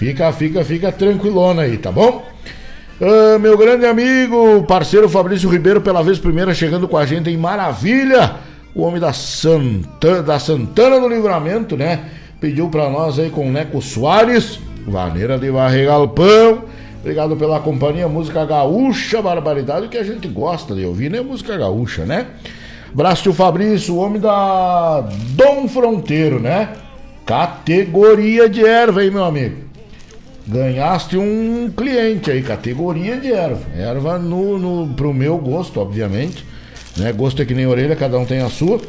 [0.01, 2.25] Fica, fica, fica tranquilona aí, tá bom?
[2.99, 7.37] Uh, meu grande amigo, parceiro Fabrício Ribeiro, pela vez primeira chegando com a gente em
[7.37, 8.37] Maravilha
[8.73, 12.05] o homem da Santana, da Santana do Livramento, né?
[12.39, 16.63] Pediu para nós aí com o Neco Soares, maneira de varrer galpão.
[16.99, 21.21] Obrigado pela companhia, música gaúcha, barbaridade, que a gente gosta de ouvir, né?
[21.21, 22.25] Música gaúcha, né?
[22.91, 25.01] Braço tio Fabrício, homem da
[25.35, 26.69] Dom Fronteiro, né?
[27.23, 29.69] Categoria de erva, hein, meu amigo?
[30.51, 33.61] Ganhaste um cliente aí, categoria de erva.
[33.73, 36.45] Erva no, no, pro meu gosto, obviamente.
[36.97, 37.13] Né?
[37.13, 38.81] Gosto é que nem orelha, cada um tem a sua.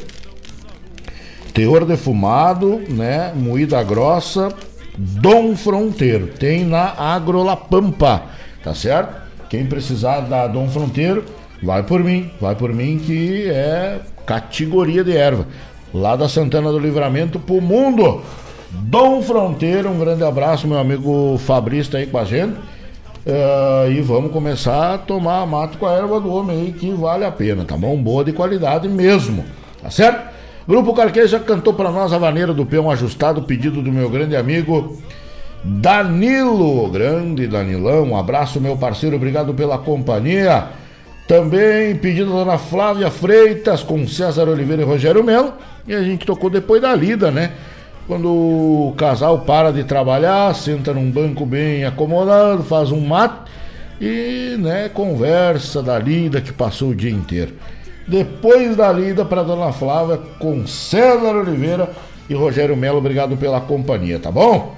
[1.54, 3.32] Teor defumado, né?
[3.36, 4.52] Moída grossa,
[4.98, 6.26] Dom Fronteiro.
[6.26, 8.24] Tem na Agrolapampa,
[8.64, 9.22] tá certo?
[9.48, 11.24] Quem precisar da Dom Fronteiro,
[11.62, 15.46] vai por mim, vai por mim que é categoria de erva.
[15.94, 18.20] Lá da Santana do Livramento pro mundo.
[18.74, 22.56] Dom Fronteiro, um grande abraço, meu amigo Fabrício aí com a gente.
[23.24, 27.24] Uh, e vamos começar a tomar mato com a erva do homem aí, que vale
[27.24, 27.96] a pena, tá bom?
[27.96, 29.44] Boa de qualidade mesmo,
[29.80, 30.32] tá certo?
[30.66, 34.34] Grupo Carqueja já cantou para nós a vaneira do peão ajustado, pedido do meu grande
[34.34, 34.98] amigo
[35.62, 40.64] Danilo, grande Danilão, um abraço meu parceiro, obrigado pela companhia.
[41.28, 45.52] Também pedido da Dona Flávia Freitas com César Oliveira e Rogério Melo,
[45.86, 47.52] e a gente tocou depois da lida, né?
[48.06, 53.50] Quando o casal para de trabalhar, senta num banco bem acomodado, faz um mate
[54.00, 57.52] e, né, conversa da lida que passou o dia inteiro.
[58.06, 61.90] Depois da lida para Dona Flávia com César Oliveira
[62.28, 64.74] e Rogério Melo, obrigado pela companhia, tá bom?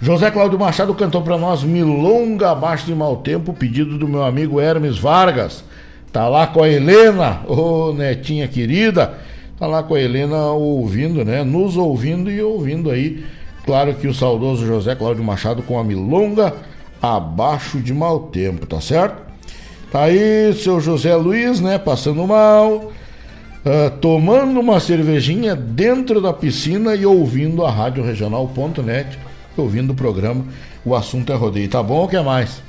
[0.00, 4.60] José Cláudio Machado cantou para nós Milonga Abaixo de Mau Tempo, pedido do meu amigo
[4.60, 5.64] Hermes Vargas.
[6.12, 9.14] Tá lá com a Helena, ô netinha querida
[9.58, 11.44] Tá lá com a Helena ouvindo, né?
[11.44, 13.24] Nos ouvindo e ouvindo aí.
[13.64, 16.54] Claro que o saudoso José Cláudio Machado com a milonga
[17.00, 19.22] abaixo de mau tempo, tá certo?
[19.90, 21.78] Tá aí seu José Luiz, né?
[21.78, 22.92] Passando mal.
[23.64, 29.18] Uh, tomando uma cervejinha dentro da piscina e ouvindo a Rádio Regional.net,
[29.56, 30.44] ouvindo o programa.
[30.84, 31.68] O assunto é rodeio.
[31.70, 32.62] Tá bom ou quer mais?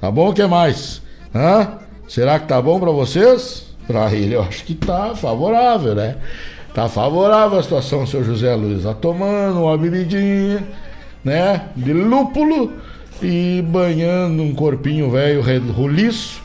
[0.00, 1.02] Tá bom ou quer mais?
[1.34, 1.78] Hã?
[2.08, 3.67] Será que tá bom para vocês?
[3.88, 6.16] Para ele, eu acho que tá favorável, né?
[6.74, 8.84] Tá favorável a situação, seu José Luiz.
[8.84, 10.62] Tá tomando uma bebidinha,
[11.24, 11.62] né?
[11.74, 12.70] De lúpulo
[13.22, 16.42] e banhando um corpinho velho roliço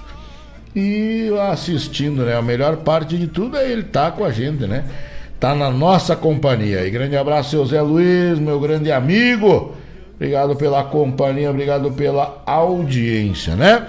[0.74, 2.36] e assistindo, né?
[2.36, 4.86] A melhor parte de tudo é ele tá com a gente, né?
[5.38, 6.88] Tá na nossa companhia.
[6.88, 9.76] E grande abraço, seu Zé Luiz, meu grande amigo.
[10.16, 13.86] Obrigado pela companhia, obrigado pela audiência, né?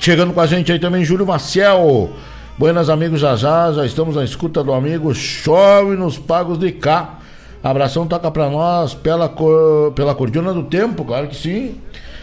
[0.00, 2.10] Chegando com a gente aí também, Júlio Maciel.
[2.56, 7.18] Buenas amigos, já já, já estamos na escuta do amigo Chove nos Pagos de Cá.
[7.62, 11.80] Abração toca pra nós pela, cor, pela Cordiona do Tempo, claro que sim.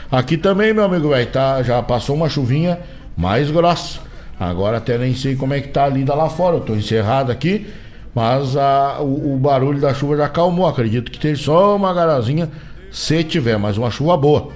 [0.09, 2.79] Aqui também, meu amigo, vai tá, já passou uma chuvinha
[3.15, 3.99] mais grossa.
[4.39, 6.55] Agora até nem sei como é que tá a lida lá fora.
[6.55, 7.67] Eu tô encerrado aqui,
[8.15, 10.65] mas a, o, o, barulho da chuva já acalmou.
[10.65, 12.49] Acredito que tem só uma garazinha
[12.89, 14.49] se tiver, mas uma chuva boa.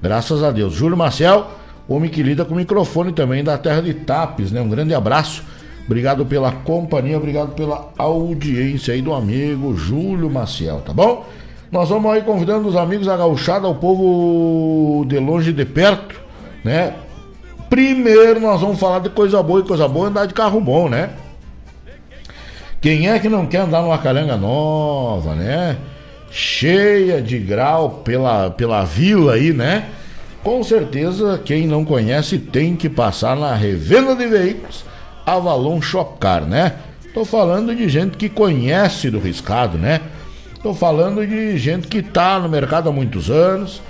[0.00, 0.74] Graças a Deus.
[0.74, 1.61] Júlio Marcel,
[1.92, 4.60] homem que lida com microfone também da terra de Tapes, né?
[4.60, 5.42] Um grande abraço.
[5.84, 11.26] Obrigado pela companhia, obrigado pela audiência aí do amigo Júlio Maciel, tá bom?
[11.70, 16.20] Nós vamos aí convidando os amigos a gauchada, o povo de longe e de perto,
[16.64, 16.94] né?
[17.68, 20.88] Primeiro nós vamos falar de coisa boa e coisa boa é andar de carro bom,
[20.88, 21.10] né?
[22.80, 25.78] Quem é que não quer andar numa calhanga nova, né?
[26.30, 29.88] Cheia de grau pela, pela vila aí, né?
[30.42, 34.84] Com certeza, quem não conhece tem que passar na revenda de veículos
[35.24, 36.74] Avalon Shopcar, né?
[37.14, 40.00] Tô falando de gente que conhece do riscado, né?
[40.60, 43.80] Tô falando de gente que tá no mercado há muitos anos,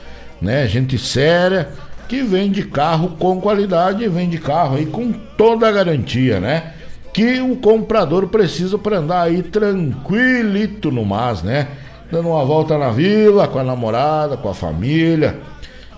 [0.42, 0.66] né?
[0.66, 1.70] Gente séria
[2.06, 6.74] que vende carro com qualidade, vende carro aí com toda a garantia, né?
[7.14, 11.68] Que o comprador precisa para andar aí tranquilito no mas, né?
[12.10, 15.36] Dando uma volta na vila com a namorada, com a família.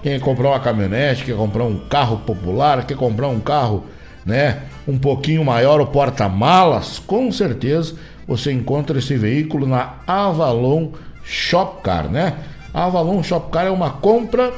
[0.05, 3.87] Quem comprar uma caminhonete, quer comprar um carro popular, quer comprar um carro,
[4.23, 4.65] né?
[4.87, 7.95] Um pouquinho maior, o porta-malas, com certeza
[8.29, 10.91] você encontra esse veículo na Avalon
[11.25, 12.35] Shopcar, né?
[12.75, 14.53] A Avalon Shopcar é uma compra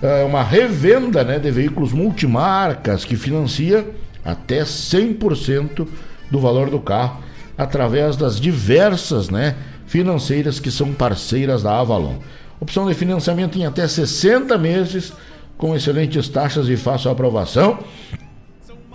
[0.00, 3.86] é uma revenda né, de veículos multimarcas que financia
[4.24, 5.86] até 100%
[6.30, 7.22] do valor do carro
[7.58, 9.54] através das diversas né,
[9.86, 12.16] financeiras que são parceiras da Avalon.
[12.62, 15.12] Opção de financiamento em até 60 meses
[15.58, 17.80] com excelentes taxas e fácil aprovação.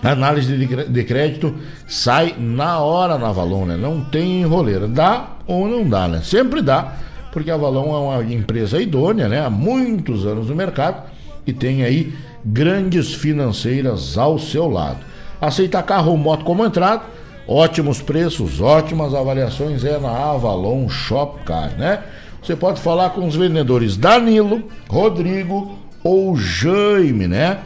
[0.02, 1.54] Análise de crédito
[1.86, 3.76] sai na hora na Avalon, né?
[3.76, 4.88] Não tem enroleira.
[4.88, 6.22] Dá ou não dá, né?
[6.24, 6.94] Sempre dá
[7.34, 9.46] porque a Avalon é uma empresa idônea, né?
[9.46, 11.04] Há muitos anos no mercado
[11.46, 12.16] e tem aí
[12.46, 15.00] grandes financeiras ao seu lado.
[15.42, 17.04] Aceita carro ou moto como entrada,
[17.46, 22.02] ótimos preços, ótimas avaliações é na Avalon Shopcar, né?
[22.48, 27.58] Você pode falar com os vendedores Danilo, Rodrigo ou Jaime, né?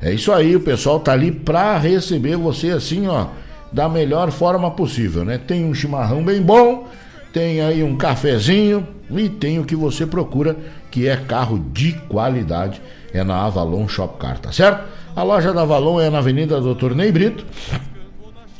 [0.00, 3.26] É isso aí, o pessoal tá ali para receber você assim, ó,
[3.72, 5.36] da melhor forma possível, né?
[5.36, 6.86] Tem um chimarrão bem bom,
[7.32, 10.56] tem aí um cafezinho e tem o que você procura,
[10.92, 12.80] que é carro de qualidade,
[13.12, 14.84] é na Avalon Shopcar, tá certo?
[15.16, 17.44] A loja da Avalon é na Avenida Doutor Ney Brito,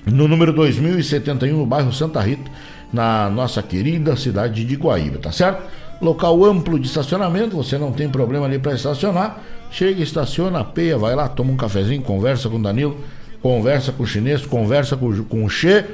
[0.05, 2.51] no número 2071, no bairro Santa Rita,
[2.93, 5.63] na nossa querida cidade de Guaíba, tá certo?
[6.01, 9.39] Local amplo de estacionamento, você não tem problema ali para estacionar.
[9.71, 12.97] Chega, estaciona, peia, vai lá, toma um cafezinho, conversa com o Danilo,
[13.43, 15.07] conversa com o chinês, conversa com,
[15.45, 15.85] o Che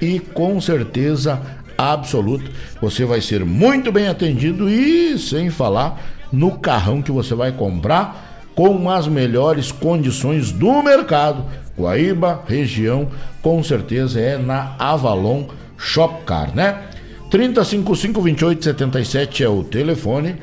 [0.00, 1.40] e com certeza
[1.76, 2.50] absoluta.
[2.80, 6.00] Você vai ser muito bem atendido e sem falar
[6.32, 11.44] no carrão que você vai comprar com as melhores condições do mercado.
[11.78, 13.08] Guaíba, região,
[13.42, 15.44] com certeza é na Avalon
[15.76, 16.84] Shopcar, né?
[17.30, 20.36] 30552877 é o telefone.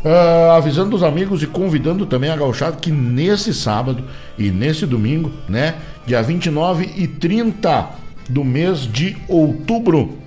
[0.05, 4.05] Uh, avisando os amigos e convidando também a gauchada que nesse sábado
[4.39, 5.75] e nesse domingo, né,
[6.07, 7.89] dia 29 e 30
[8.29, 10.19] do mês de outubro.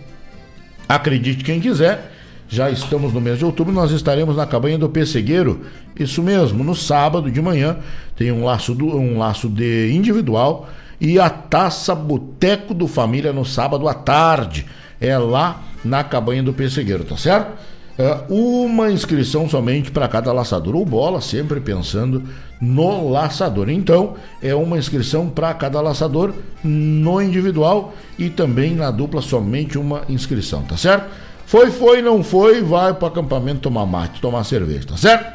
[0.88, 2.09] Acredite quem quiser,
[2.50, 5.62] já estamos no mês de outubro, nós estaremos na cabanha do Pessegueiro,
[5.98, 7.78] isso mesmo, no sábado de manhã,
[8.16, 10.68] tem um laço, do, um laço de individual
[11.00, 14.66] e a taça Boteco do Família no sábado à tarde,
[15.00, 17.52] é lá na cabanha do Pessegueiro, tá certo?
[18.00, 22.24] É uma inscrição somente para cada laçador ou bola, sempre pensando
[22.60, 23.70] no laçador.
[23.70, 26.34] Então, é uma inscrição para cada laçador
[26.64, 31.10] no individual e também na dupla somente uma inscrição, tá certo?
[31.50, 35.34] Foi, foi, não foi, vai para o acampamento tomar mate, tomar cerveja, tá certo?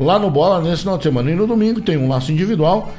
[0.00, 2.92] Lá no Bola, nesse final de semana e no domingo, tem um laço individual,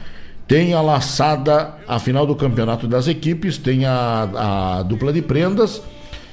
[0.48, 5.82] tem a laçada, a final do campeonato das equipes, tem a, a dupla de prendas,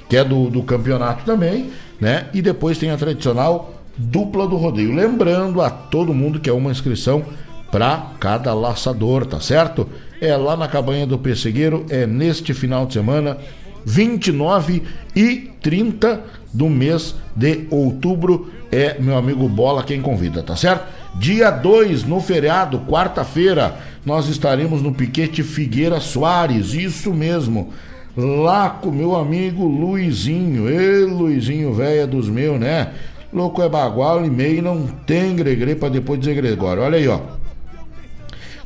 [0.08, 2.28] que é do, do campeonato também, né?
[2.32, 4.94] E depois tem a tradicional dupla do rodeio.
[4.94, 7.24] Lembrando a todo mundo que é uma inscrição
[7.72, 9.88] para cada laçador, tá certo?
[10.20, 13.38] É lá na cabanha do Pessegueiro, é neste final de semana,
[13.84, 14.82] 29
[15.14, 16.22] e 30
[16.52, 18.50] do mês de outubro.
[18.70, 20.86] É meu amigo Bola quem convida, tá certo?
[21.14, 27.70] Dia 2, no feriado, quarta-feira, nós estaremos no Piquete Figueira Soares, isso mesmo.
[28.16, 32.92] Lá com meu amigo Luizinho, e Luizinho, velha dos meus, né?
[33.32, 36.82] Louco é bagual e meio, não tem gregre para depois dizer Gregório.
[36.82, 37.20] Olha aí, ó.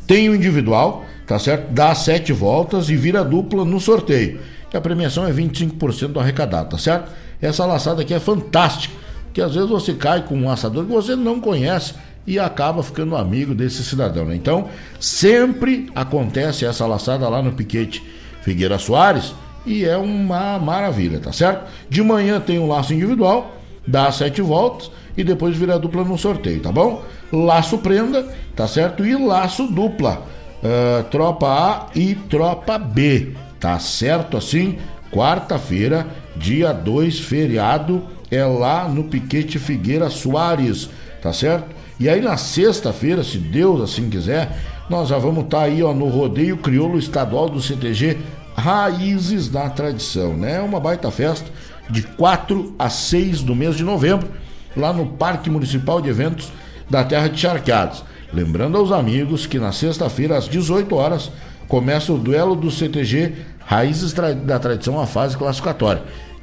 [0.07, 1.73] Tem o individual, tá certo?
[1.73, 4.39] Dá sete voltas e vira dupla no sorteio
[4.71, 7.11] que a premiação é 25% do arrecadado, tá certo?
[7.41, 8.95] Essa laçada aqui é fantástica,
[9.33, 11.95] que às vezes você cai com um laçador que você não conhece
[12.27, 14.35] e acaba ficando amigo desse cidadão, né?
[14.35, 18.03] Então, sempre acontece essa laçada lá no Piquete
[18.43, 19.33] Figueira Soares
[19.65, 21.67] e é uma maravilha, tá certo?
[21.89, 23.57] De manhã tem um laço individual,
[23.87, 27.03] dá sete voltas e depois vira dupla no sorteio, tá bom?
[27.33, 29.05] Laço prenda, tá certo?
[29.05, 30.23] E laço dupla,
[30.63, 33.33] uh, tropa A e tropa B.
[33.61, 34.79] Tá certo assim?
[35.11, 40.91] Quarta-feira, dia 2, feriado, é lá no Piquete Figueira Soares,
[41.23, 41.75] tá certo?
[41.99, 44.59] E aí na sexta-feira, se Deus assim quiser,
[44.91, 48.19] nós já vamos estar tá aí ó, no rodeio crioulo estadual do CTG
[48.57, 50.61] Raízes da Tradição, né?
[50.61, 51.51] Uma baita festa
[51.89, 54.29] de 4 a 6 do mês de novembro,
[54.77, 56.51] lá no Parque Municipal de Eventos
[56.89, 58.03] da Terra de Charqueados.
[58.33, 61.31] Lembrando aos amigos que na sexta-feira, às 18 horas,
[61.69, 66.03] começa o duelo do CTG Raízes da Tradição, a fase classificatória.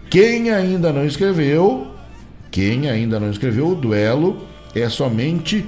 [0.09, 1.88] Quem ainda não escreveu,
[2.51, 4.45] quem ainda não escreveu, o duelo
[4.76, 5.65] é somente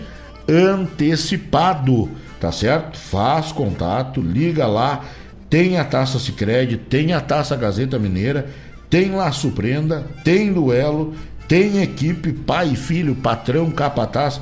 [0.47, 2.97] antecipado, tá certo?
[2.97, 5.03] Faz contato, liga lá,
[5.49, 8.47] tem a taça Sicredi, tem a taça Gazeta Mineira,
[8.89, 11.15] tem laço prenda, tem duelo,
[11.47, 14.41] tem equipe, pai e filho, patrão, capataz,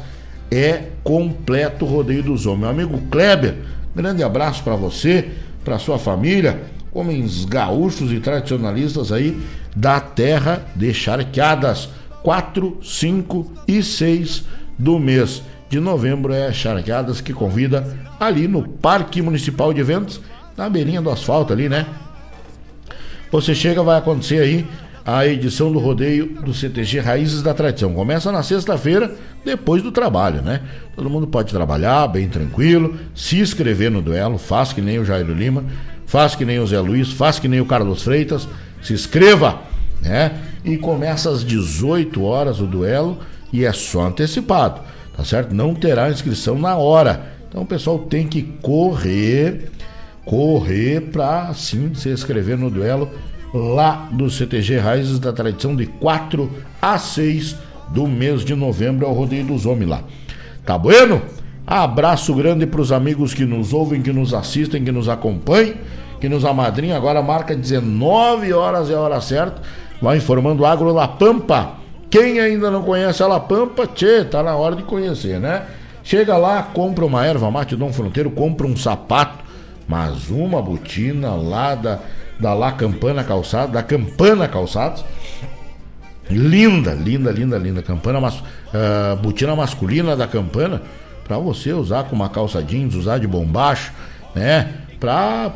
[0.51, 2.61] é completo o rodeio dos homens.
[2.61, 3.55] Meu amigo Kleber,
[3.95, 5.31] grande abraço para você,
[5.63, 9.41] para sua família, homens gaúchos e tradicionalistas aí
[9.75, 11.89] da terra de charqueadas.
[12.21, 14.45] 4, 5 e 6
[14.79, 20.21] do mês de novembro é Charqueadas que convida ali no Parque Municipal de Eventos,
[20.55, 21.87] na beirinha do asfalto ali, né?
[23.31, 24.67] Você chega, vai acontecer aí
[25.05, 27.93] a edição do rodeio do CTG Raízes da Tradição.
[27.93, 30.61] Começa na sexta-feira, depois do trabalho, né?
[30.95, 35.27] Todo mundo pode trabalhar bem tranquilo, se inscrever no duelo, faz que nem o Jair
[35.27, 35.65] Lima,
[36.05, 38.47] faz que nem o Zé Luiz, faz que nem o Carlos Freitas,
[38.81, 39.61] se inscreva,
[40.01, 40.39] né?
[40.63, 43.19] E começa às 18 horas o duelo
[43.51, 44.81] e é só antecipado,
[45.17, 45.53] tá certo?
[45.53, 47.33] Não terá inscrição na hora.
[47.49, 49.69] Então o pessoal tem que correr,
[50.23, 53.11] correr para sim se inscrever no duelo
[53.53, 56.49] lá do CTG Raízes da Tradição de 4
[56.81, 57.55] a 6
[57.89, 60.03] do mês de novembro, é o rodeio dos homens lá.
[60.65, 61.21] Tá bueno?
[61.65, 65.75] Abraço grande para os amigos que nos ouvem, que nos assistem, que nos acompanham,
[66.19, 66.97] que nos amadrinham.
[66.97, 69.61] Agora marca 19 horas é a hora certa.
[70.01, 71.75] Vai informando Agro La Pampa.
[72.09, 75.63] Quem ainda não conhece a La Pampa, tchê, tá na hora de conhecer, né?
[76.03, 79.43] Chega lá, compra uma erva mate Dom Fronteiro, compra um sapato,
[79.87, 81.99] mas uma botina lá da,
[82.39, 85.03] da La Campana Calçados, da Campana Calçados.
[86.29, 87.81] Linda, linda, linda, linda.
[87.81, 90.81] Campana, mas, uh, botina masculina da Campana
[91.23, 93.93] para você usar com uma calça jeans, usar de bombacho,
[94.35, 94.73] né?
[94.99, 95.51] Para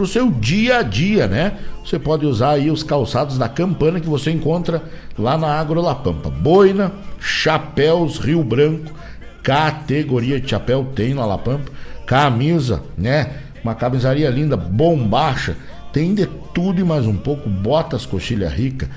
[0.00, 1.54] o seu dia a dia, né?
[1.84, 4.82] Você pode usar aí os calçados da Campana que você encontra
[5.18, 6.30] lá na Agro La Pampa.
[6.30, 8.92] Boina, chapéus Rio Branco,
[9.42, 11.70] categoria de chapéu tem na La Pampa,
[12.06, 13.30] camisa, né?
[13.64, 15.56] Uma camisaria linda, bombacha,
[15.92, 18.88] tem de tudo e mais um pouco, botas coxilha rica.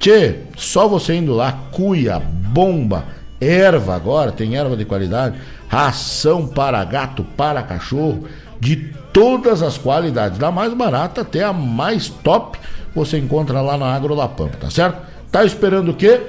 [0.00, 3.04] Tchê, só você indo lá, cuia, bomba,
[3.40, 5.38] erva agora, tem erva de qualidade,
[5.68, 8.24] ração para gato, para cachorro,
[8.60, 8.76] de
[9.12, 12.58] todas as qualidades, da mais barata até a mais top,
[12.94, 15.00] você encontra lá na Agro La Pampa, tá certo?
[15.30, 16.20] Tá esperando o quê?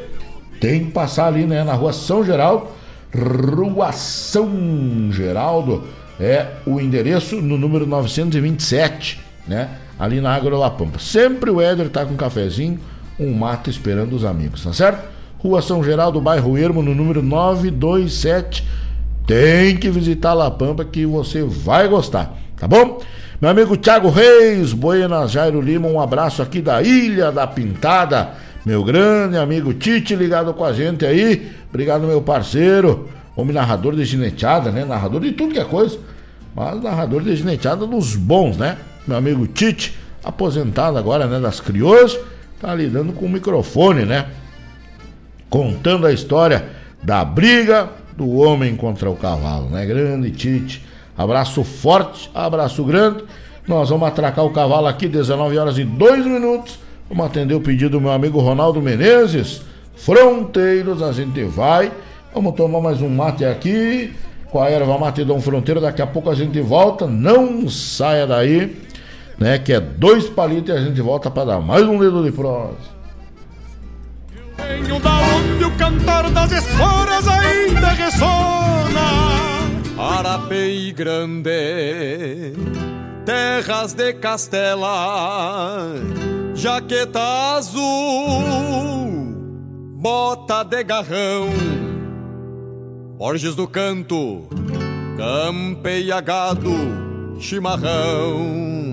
[0.60, 2.68] Tem que passar ali, né, na rua São Geraldo,
[3.14, 5.84] Rua São Geraldo,
[6.20, 9.70] é o endereço no número 927, né?
[10.00, 11.00] Ali na Agro La Pampa.
[11.00, 12.80] Sempre o Éder tá com um cafezinho,
[13.20, 15.10] um mato esperando os amigos, tá certo?
[15.39, 18.66] Rua São Geraldo, bairro Ermo, no número 927.
[19.26, 23.02] Tem que visitar La Pampa que você vai gostar, tá bom?
[23.41, 28.32] Meu amigo Thiago Reis, Buenas Jairo Lima, um abraço aqui da Ilha da Pintada.
[28.66, 31.50] Meu grande amigo Tite ligado com a gente aí.
[31.70, 33.08] Obrigado, meu parceiro.
[33.36, 34.84] Homem narrador de gineteada, né?
[34.84, 35.97] Narrador de tudo que é coisa.
[36.54, 38.78] Mas narrador de gineteada dos bons, né?
[39.10, 41.39] Meu amigo Tite, aposentado agora, né?
[41.39, 42.16] Das crioulas,
[42.62, 44.28] tá lidando com o microfone, né?
[45.49, 46.70] Contando a história
[47.01, 49.84] da briga do homem contra o cavalo, né?
[49.84, 50.86] Grande Tite.
[51.18, 53.24] Abraço forte, abraço grande.
[53.68, 56.78] Nós vamos atracar o cavalo aqui, 19 horas e 2 minutos.
[57.10, 59.64] Vamos atender o pedido do meu amigo Ronaldo Menezes.
[59.95, 61.91] Fronteiros, a gente vai.
[62.32, 64.14] Vamos tomar mais um mate aqui
[64.51, 65.82] com a erva mate Dom Fronteiro.
[65.82, 67.07] Daqui a pouco a gente volta.
[67.07, 68.78] Não saia daí,
[69.40, 69.58] né?
[69.58, 73.00] Que é dois palitos e a gente volta para dar mais um dedo de prosa.
[74.58, 79.10] Venho da onde o cantar das esporas ainda ressona.
[79.98, 82.54] Arapei Grande,
[83.26, 85.94] terras de Castela,
[86.54, 87.82] jaqueta azul,
[89.96, 91.50] bota de garrão,
[93.18, 94.48] Borges do Canto,
[95.18, 96.72] campeia gado,
[97.40, 98.89] chimarrão.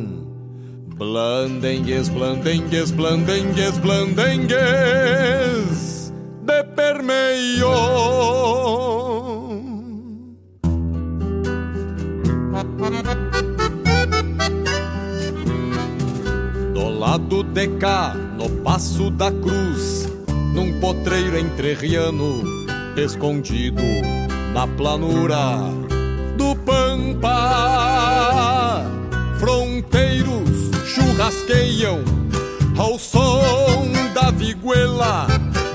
[0.99, 4.57] Blandengues, blandengues, blandengues, blandengues
[6.41, 7.69] de permeio.
[16.73, 20.09] Do lado de cá, no passo da cruz,
[20.55, 22.43] num potreiro entrerriano,
[22.97, 23.83] escondido
[24.55, 25.59] na planura
[26.39, 27.37] do Pampa.
[29.39, 32.03] Fronteiros churrasqueiam
[32.79, 35.27] ao som da viguela,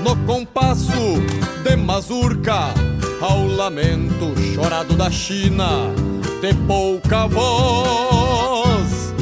[0.02, 1.20] no compasso
[1.62, 2.72] de mazurca,
[3.20, 5.92] ao lamento chorado da China
[6.40, 9.12] de pouca voz.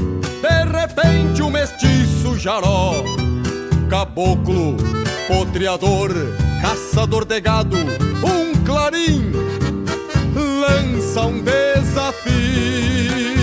[0.40, 2.94] De repente, um mestiço jaró,
[3.88, 4.76] caboclo,
[5.26, 6.10] potreador,
[6.62, 9.32] caçador de gado, um clarim,
[10.34, 13.39] lança um desafio.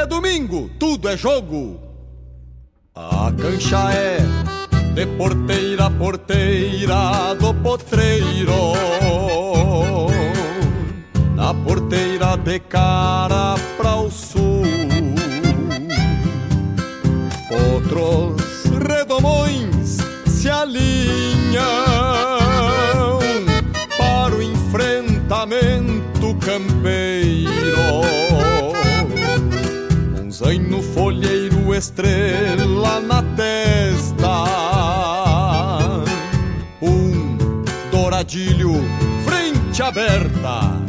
[0.00, 1.78] É domingo, tudo é jogo.
[2.94, 4.16] A cancha é
[4.94, 8.72] de porteira a porteira do potreiro
[11.36, 14.62] na porteira de cara para o sul.
[17.74, 19.79] Outros redomões
[30.40, 34.44] Zaino folheiro, estrela na testa.
[36.80, 37.36] Um
[37.90, 38.72] douradilho,
[39.22, 40.80] frente aberta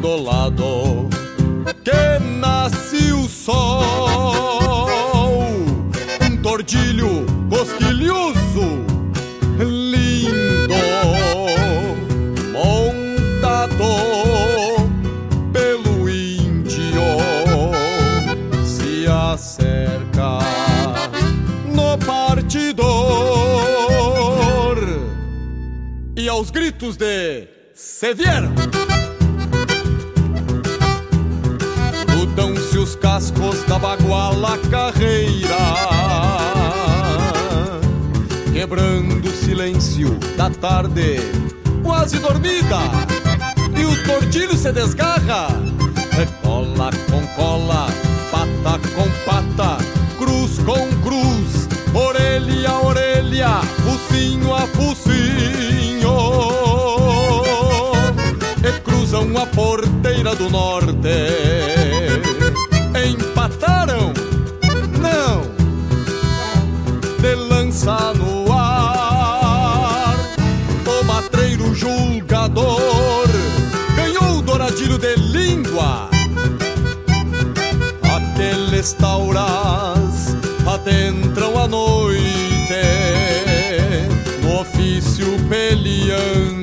[0.00, 1.08] do lado
[1.82, 4.86] que nasce o sol.
[6.24, 8.31] Um tordilho cosquilhoso,
[26.82, 28.52] gritos de se vieram.
[32.34, 35.58] Dão-se os cascos da baguala carreira
[38.54, 41.18] Quebrando o silêncio da tarde
[41.82, 42.78] Quase dormida
[43.78, 45.48] E o tortilho se desgarra
[46.42, 47.88] Cola com cola,
[48.30, 49.76] pata com pata
[50.16, 51.51] Cruz com cruz,
[59.12, 60.96] cruzam a porteira do norte
[62.96, 64.10] empataram?
[64.98, 65.42] Não!
[67.20, 70.16] De lança no ar,
[70.86, 73.28] o matreiro julgador
[73.94, 76.08] ganhou o douradilho de língua.
[78.16, 80.34] Aqueles tauras
[80.66, 82.22] adentram a noite
[84.42, 86.62] no ofício peleando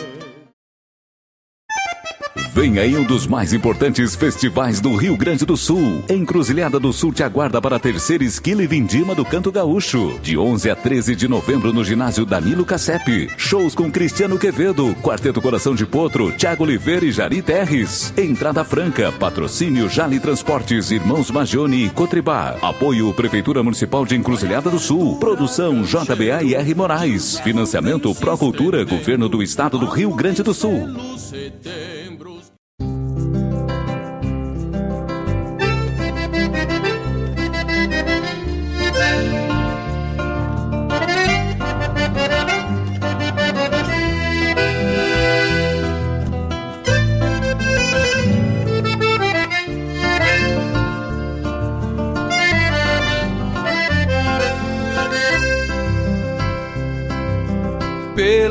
[2.53, 6.03] Vem aí um dos mais importantes festivais do Rio Grande do Sul.
[6.09, 10.19] Encruzilhada do Sul te aguarda para a terceira esquila e vindima do Canto Gaúcho.
[10.21, 13.31] De 11 a 13 de novembro no ginásio Danilo Cassep.
[13.37, 18.13] Shows com Cristiano Quevedo, Quarteto Coração de Potro, Tiago Oliveira e Jari Terres.
[18.17, 22.57] Entrada franca, patrocínio Jali Transportes, Irmãos Magione e Cotribá.
[22.61, 25.15] Apoio Prefeitura Municipal de Encruzilhada do Sul.
[25.19, 27.39] Produção JBA e R Moraes.
[27.39, 30.89] Financiamento Procultura, Governo do Estado do Rio Grande do Sul.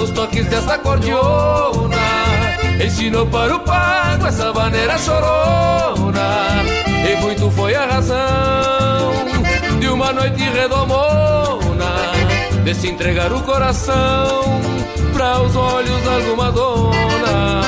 [0.00, 1.96] nos toques dessa cordiona
[2.82, 6.64] Ensinou para o pago essa maneira chorona.
[7.06, 9.12] E muito foi a razão
[9.78, 11.92] de uma noite redomona
[12.64, 14.40] De se entregar o coração
[15.12, 17.60] para os olhos de alguma dona.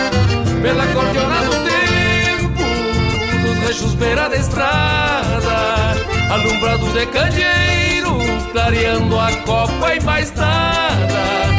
[0.63, 2.63] Pela cordiona do tempo,
[3.43, 5.95] nos rechos beira da estrada
[6.31, 8.17] Alumbrados de candeeiro,
[8.53, 11.52] clareando a copa e mais nada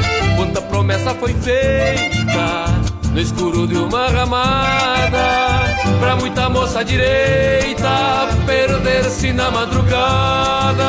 [0.54, 2.66] Quanta promessa foi feita
[3.12, 5.64] no escuro de uma ramada
[6.00, 10.84] Pra muita moça direita perder-se na madrugada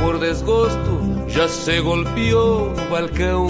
[0.00, 3.46] por desgosto já se golpeou no balcão.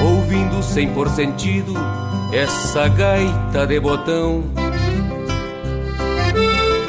[0.00, 1.74] Ouvindo sem por sentido
[2.32, 4.44] essa gaita de botão.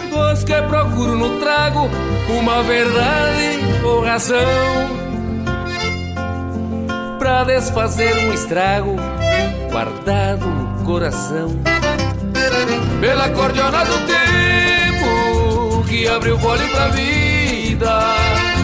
[0.10, 1.90] Dos que procuro no trago
[2.30, 4.38] uma verdade ou razão.
[7.18, 8.96] Pra desfazer um estrago
[9.72, 11.50] guardado no coração.
[13.00, 14.25] Pela cordiona do tempo
[15.96, 18.00] que abriu fole pra vida.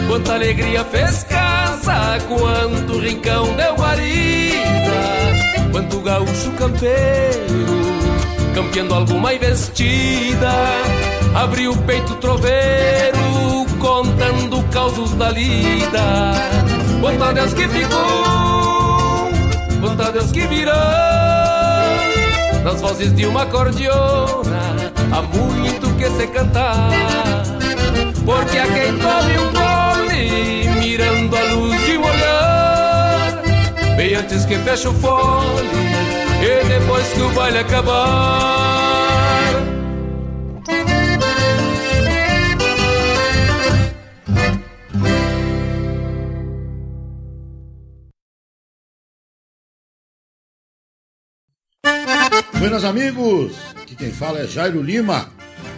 [0.06, 4.62] Quanta alegria fez casa, quanto rincão deu guarida.
[5.70, 7.80] Quanto gaúcho campeiro,
[8.54, 10.52] campeando alguma investida.
[11.34, 16.34] Abriu o peito troveiro, contando causos da lida.
[17.00, 19.30] Quanto a Deus que ficou,
[19.80, 20.74] quanto a Deus que virou.
[22.62, 26.90] Nas vozes de uma cordiona, há muito que se cantar
[28.24, 33.42] porque a quem tome um gole Mirando a luz de um olhar.
[33.96, 35.68] Bem antes que feche o fole
[36.40, 38.62] E depois que o baile acabar.
[52.58, 55.41] Buenas amigos, aqui quem fala é Jairo Lima.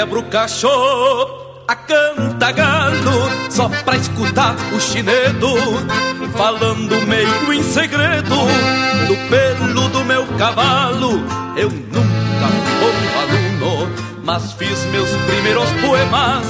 [0.00, 1.28] Quebra o cachorro
[1.68, 5.54] a canta galo só pra escutar o chinedo
[6.38, 8.34] falando meio em segredo
[9.06, 11.22] do pelo do meu cavalo.
[11.54, 13.92] Eu nunca fui bom aluno,
[14.24, 16.46] mas fiz meus primeiros poemas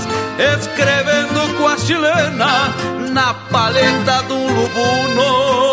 [0.60, 2.72] escrevendo com a chilena
[3.10, 5.69] na paleta do lubuno.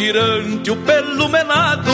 [0.00, 1.92] Tirante o pelo menado,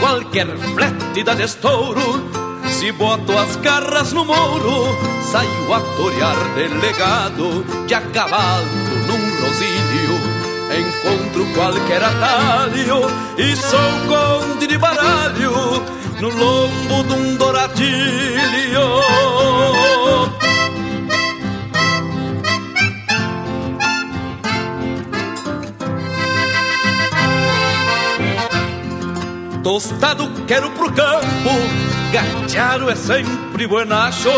[0.00, 2.28] qualquer flete da destouro.
[2.68, 4.88] Se boto as garras no mouro,
[5.30, 8.66] saio a torear delegado de a cavalo
[9.06, 10.16] num rosilho.
[10.80, 13.02] Encontro qualquer atalho
[13.38, 15.52] e sou conde de baralho
[16.20, 18.86] no lombo de um douradilho.
[29.66, 31.50] Tostado quero pro campo,
[32.12, 34.30] gatearo é sempre buenacho,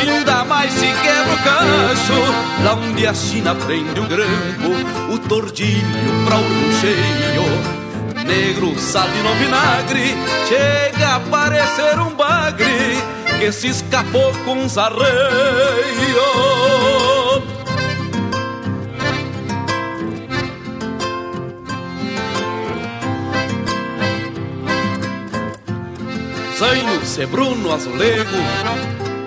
[0.00, 2.14] ainda mais se quebra o cacho,
[2.62, 7.42] lá onde a China prende o grampo, o tordilho pra o cheio.
[8.24, 10.14] Negro, sal e no vinagre,
[10.48, 12.96] chega a parecer um bagre
[13.40, 15.00] que se escapou com os arreios.
[26.60, 28.36] Zaino, Sebruno, Azulego,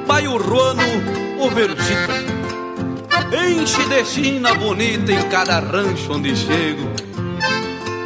[0.05, 0.84] Paio Ruano,
[1.39, 2.14] o Vergita.
[3.35, 6.88] Enche de China bonita em cada rancho onde chego.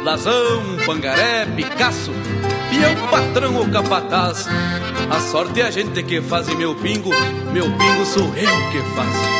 [0.02, 2.10] Lazão, Pangaré, Picasso,
[2.70, 4.46] Pião, Patrão ou Capataz.
[5.10, 7.10] A sorte é a gente que faz meu pingo,
[7.52, 9.37] meu pingo sou eu que faço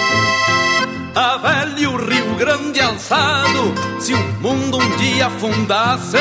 [1.19, 3.75] a velho Rio Grande alçado.
[3.99, 6.17] Se o mundo um dia afundasse,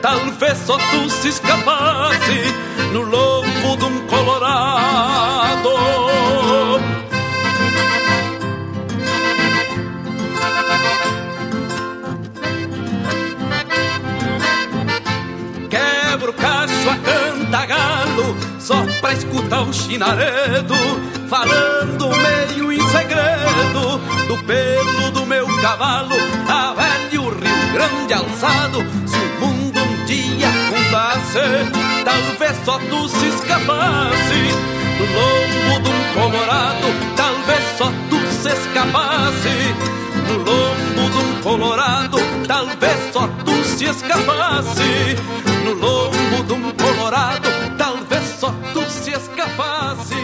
[0.00, 2.54] talvez só tu se escapasse
[2.92, 5.68] no lombo de um colorado.
[15.68, 16.34] Quebra o
[18.68, 20.74] só pra escutar o chinaredo,
[21.26, 26.14] falando meio em segredo do pelo do meu cavalo,
[26.46, 28.80] a velho Rio Grande alçado.
[29.06, 31.40] Se o mundo um dia afundasse,
[32.04, 34.42] talvez só tu se escapasse
[34.98, 39.74] no lombo de um colorado, talvez só tu se escapasse
[40.28, 45.16] no lombo de um colorado, talvez só tu se escapasse
[45.64, 47.48] no lombo de um colorado,
[48.38, 50.14] só tu se escapasse.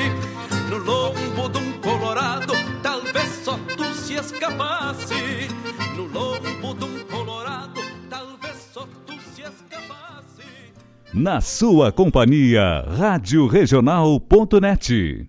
[0.70, 5.48] No lombo de um colorado, talvez só tu se escapasse.
[5.96, 10.44] No lombo de um colorado, talvez só tu se escapasse.
[11.12, 15.28] Na sua companhia, Rádio Regional.net.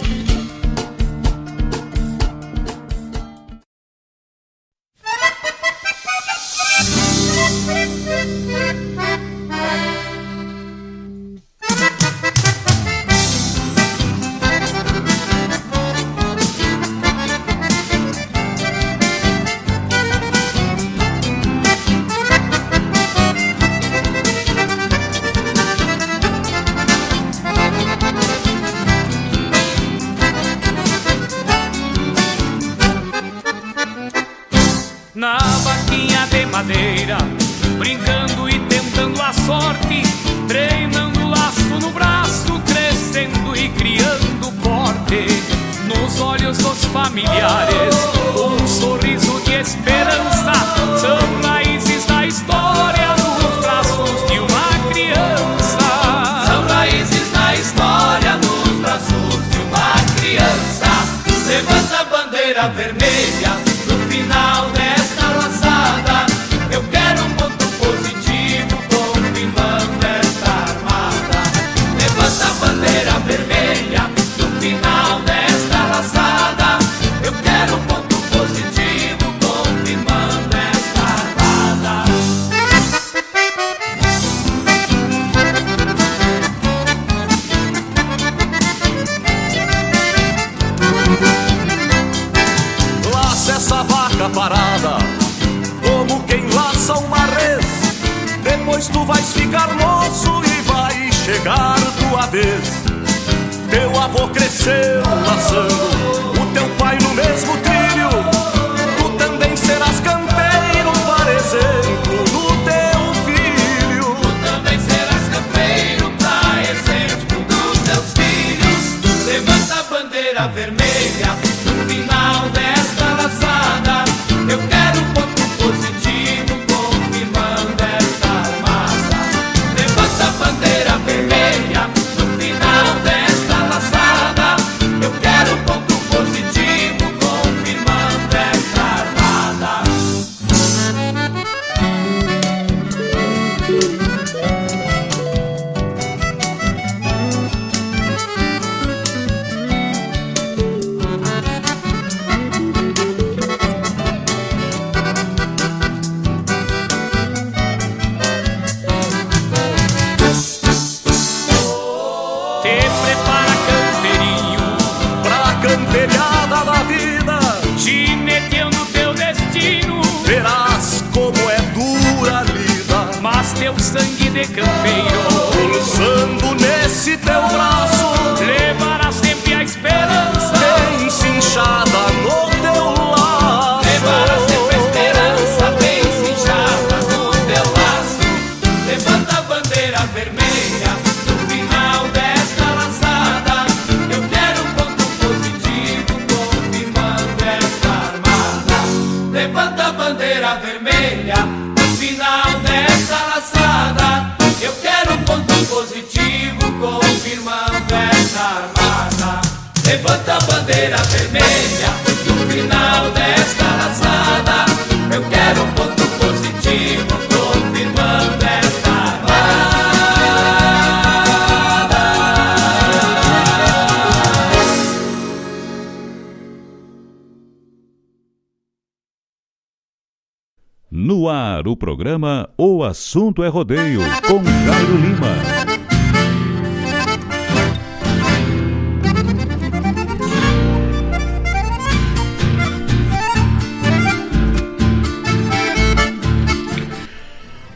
[231.61, 235.27] No ar, o programa O Assunto é Rodeio, com Jairo Lima.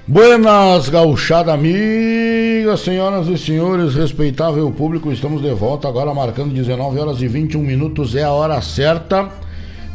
[0.08, 7.22] Buenas, gauchada amigas, senhoras e senhores, respeitável público, estamos de volta agora marcando 19 horas
[7.22, 9.45] e 21 minutos, é a hora certa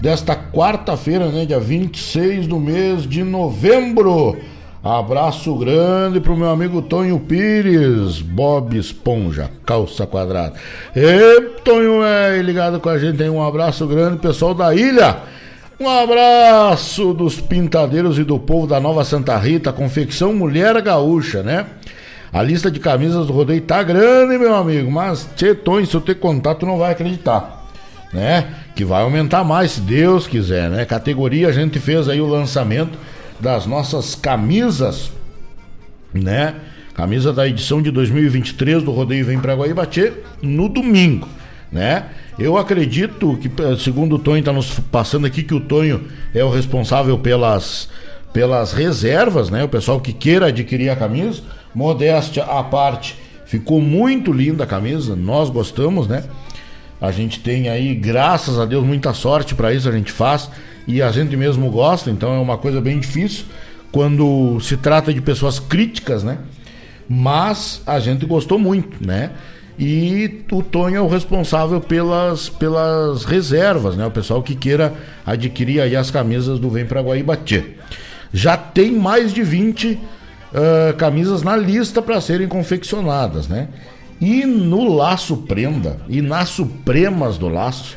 [0.01, 4.36] desta quarta-feira, né, dia 26 do mês de novembro.
[4.82, 10.55] Abraço grande pro meu amigo Tonho Pires, Bob Esponja, calça quadrada.
[10.97, 15.18] E Tonho é ligado com a gente aí, um abraço grande, pessoal da ilha.
[15.78, 21.66] Um abraço dos pintadeiros e do povo da Nova Santa Rita, confecção Mulher Gaúcha, né?
[22.32, 25.28] A lista de camisas do rodeio tá grande, meu amigo, mas
[25.62, 27.60] Tonho, se eu ter contato, não vai acreditar,
[28.12, 28.49] né?
[28.74, 30.85] Que vai aumentar mais, se Deus quiser, né?
[30.85, 32.99] Categoria, a gente fez aí o lançamento
[33.39, 35.11] das nossas camisas,
[36.12, 36.55] né?
[36.95, 40.12] Camisa da edição de 2023 do Rodeio Vem pra Guaíbatê
[40.43, 41.28] no domingo,
[41.73, 42.07] né?
[42.39, 46.05] Eu acredito que, segundo o Tonho está nos passando aqui, que o Tonho
[46.35, 47.89] é o responsável pelas,
[48.32, 49.62] pelas reservas, né?
[49.65, 51.43] O pessoal que queira adquirir a camisa,
[51.74, 53.16] modéstia à parte,
[53.47, 56.24] ficou muito linda a camisa, nós gostamos, né?
[57.01, 60.51] A gente tem aí, graças a Deus, muita sorte para isso a gente faz
[60.86, 63.44] e a gente mesmo gosta, então é uma coisa bem difícil
[63.90, 66.39] quando se trata de pessoas críticas, né?
[67.09, 69.31] Mas a gente gostou muito, né?
[69.78, 74.06] E o Tonho é o responsável pelas, pelas reservas, né?
[74.06, 74.93] O pessoal que queira
[75.24, 77.64] adquirir aí as camisas do Vem pra Guaíbatê.
[78.32, 83.68] já tem mais de 20 uh, camisas na lista para serem confeccionadas, né?
[84.21, 87.97] E no Laço Prenda, e nas Supremas do Laço,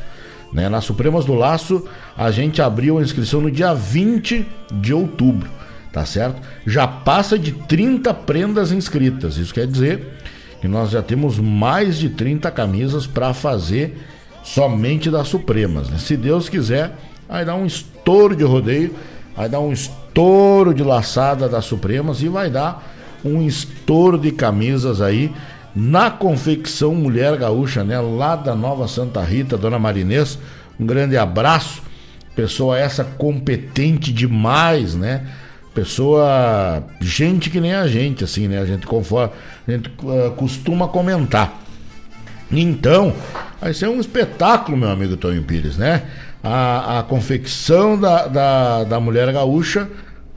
[0.54, 0.68] né?
[0.68, 1.84] Nas Supremas do Laço,
[2.16, 5.50] a gente abriu a inscrição no dia 20 de outubro,
[5.92, 6.40] tá certo?
[6.64, 9.36] Já passa de 30 prendas inscritas.
[9.36, 10.14] Isso quer dizer
[10.60, 13.98] que nós já temos mais de 30 camisas para fazer
[14.44, 15.90] somente das Supremas.
[15.90, 15.98] Né?
[15.98, 16.96] Se Deus quiser,
[17.28, 18.94] vai dar um estouro de rodeio,
[19.36, 22.94] vai dar um estouro de laçada das Supremas e vai dar
[23.24, 25.32] um estouro de camisas aí
[25.74, 27.98] na confecção Mulher Gaúcha, né?
[27.98, 30.38] Lá da Nova Santa Rita, Dona Marinês.
[30.78, 31.82] Um grande abraço.
[32.36, 35.26] Pessoa essa competente demais, né?
[35.74, 38.60] Pessoa, gente que nem a gente, assim, né?
[38.60, 39.32] A gente conforme,
[39.66, 41.60] a gente uh, costuma comentar.
[42.50, 43.12] Então,
[43.60, 46.02] vai ser um espetáculo, meu amigo Tonho Pires, né?
[46.42, 49.88] A, a confecção da, da, da mulher gaúcha,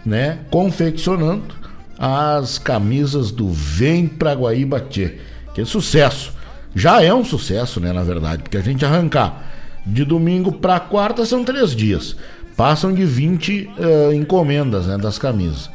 [0.04, 0.40] né?
[0.50, 1.67] Confeccionando
[1.98, 5.16] as camisas do Vem pra Guaíba Tchê.
[5.54, 6.34] Que sucesso.
[6.76, 9.44] Já é um sucesso, né, na verdade, porque a gente arrancar
[9.86, 12.16] de domingo para quarta são três dias.
[12.56, 15.70] Passam de 20 uh, eh, encomendas né, das camisas.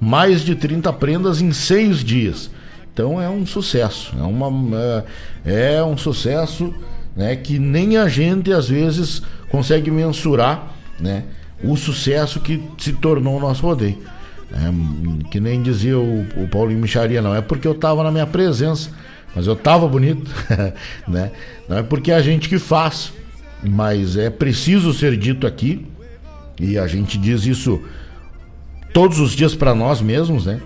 [0.00, 2.50] Mais de 30 prendas em seis dias.
[2.92, 4.14] Então é um sucesso.
[4.18, 5.04] É, uma, uh,
[5.44, 6.74] é um sucesso
[7.14, 11.24] né, que nem a gente às vezes consegue mensurar né,
[11.62, 13.98] o sucesso que se tornou o nosso rodeio.
[14.52, 18.26] É, que nem dizia o, o Paulinho Micharia, não é porque eu estava na minha
[18.26, 18.90] presença,
[19.34, 20.30] mas eu estava bonito,
[21.06, 21.32] né?
[21.68, 23.12] Não é porque é a gente que faz,
[23.62, 25.86] mas é preciso ser dito aqui,
[26.58, 27.80] e a gente diz isso
[28.92, 30.60] todos os dias para nós mesmos, né?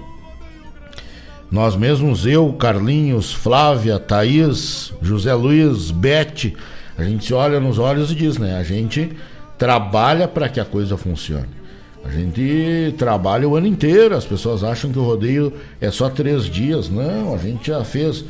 [1.51, 6.57] Nós mesmos, eu, Carlinhos, Flávia, Thaís, José Luiz, Bete,
[6.97, 8.57] a gente se olha nos olhos e diz, né?
[8.57, 9.13] A gente
[9.59, 11.62] trabalha para que a coisa funcione.
[12.05, 16.45] A gente trabalha o ano inteiro, as pessoas acham que o rodeio é só três
[16.45, 16.89] dias.
[16.89, 18.25] Não, a gente já fez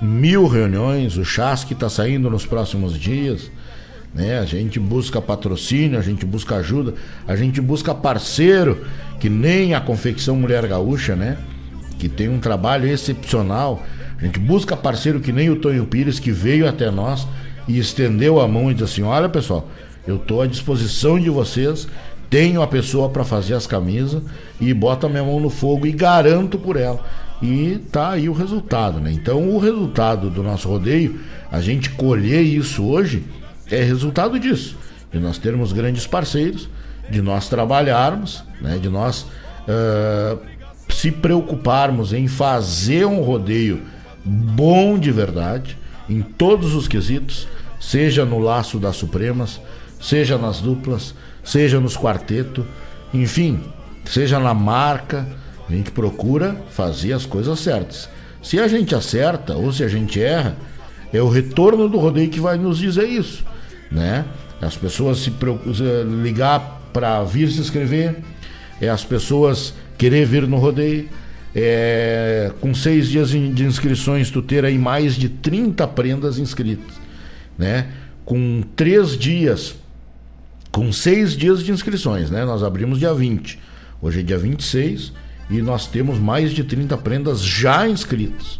[0.00, 3.50] mil reuniões, o chasque está saindo nos próximos dias.
[4.14, 4.38] Né?
[4.38, 6.94] A gente busca patrocínio, a gente busca ajuda,
[7.26, 8.84] a gente busca parceiro,
[9.18, 11.38] que nem a confecção Mulher Gaúcha, né?
[11.98, 13.82] Que tem um trabalho excepcional.
[14.20, 17.26] A gente busca parceiro que nem o Tonho Pires, que veio até nós
[17.66, 19.68] e estendeu a mão e disse assim: Olha pessoal,
[20.06, 21.88] eu estou à disposição de vocês
[22.34, 24.20] tenho a pessoa para fazer as camisas
[24.60, 26.98] e boto a minha mão no fogo e garanto por ela.
[27.40, 29.12] E tá aí o resultado, né?
[29.12, 33.22] Então o resultado do nosso rodeio, a gente colher isso hoje,
[33.70, 34.76] é resultado disso.
[35.12, 36.68] De nós termos grandes parceiros,
[37.08, 38.78] de nós trabalharmos, né?
[38.82, 39.28] De nós
[39.68, 40.36] uh,
[40.88, 43.80] se preocuparmos em fazer um rodeio
[44.24, 45.78] bom de verdade,
[46.08, 47.46] em todos os quesitos,
[47.78, 49.60] seja no laço das Supremas,
[50.00, 51.14] seja nas duplas,
[51.44, 52.64] seja nos quartetos,
[53.12, 53.60] enfim,
[54.04, 55.26] seja na marca,
[55.68, 58.08] a gente procura fazer as coisas certas.
[58.42, 60.56] Se a gente acerta ou se a gente erra,
[61.12, 63.44] é o retorno do rodeio que vai nos dizer isso,
[63.90, 64.24] né?
[64.60, 65.32] As pessoas se
[66.22, 68.16] ligar para vir se inscrever,
[68.80, 71.08] é as pessoas querer vir no rodeio,
[71.54, 76.94] é, com seis dias de inscrições tu ter aí mais de 30 prendas inscritas,
[77.56, 77.86] né?
[78.24, 79.76] Com três dias
[80.74, 82.44] com seis dias de inscrições, né?
[82.44, 83.60] Nós abrimos dia 20.
[84.02, 85.12] Hoje é dia 26
[85.48, 88.58] e nós temos mais de 30 prendas já inscritas,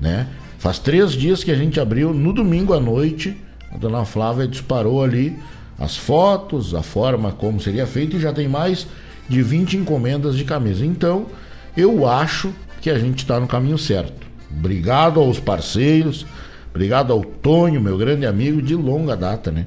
[0.00, 0.26] né?
[0.58, 3.36] Faz três dias que a gente abriu no domingo à noite.
[3.70, 5.38] A dona Flávia disparou ali
[5.78, 8.86] as fotos, a forma como seria feito e já tem mais
[9.28, 10.86] de 20 encomendas de camisa.
[10.86, 11.26] Então,
[11.76, 12.50] eu acho
[12.80, 14.26] que a gente está no caminho certo.
[14.50, 16.24] Obrigado aos parceiros,
[16.70, 19.66] obrigado ao Tonho, meu grande amigo de longa data, né?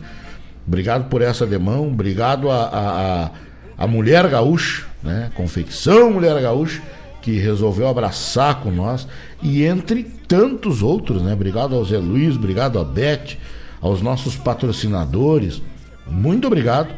[0.67, 3.31] Obrigado por essa demão, obrigado a,
[3.77, 5.31] a, a, Mulher Gaúcha, né?
[5.35, 6.81] Confecção Mulher Gaúcha,
[7.21, 9.07] que resolveu abraçar com nós,
[9.43, 11.33] e entre tantos outros, né?
[11.33, 13.37] Obrigado ao Zé Luiz, obrigado a Beth,
[13.79, 15.61] aos nossos patrocinadores.
[16.07, 16.89] Muito obrigado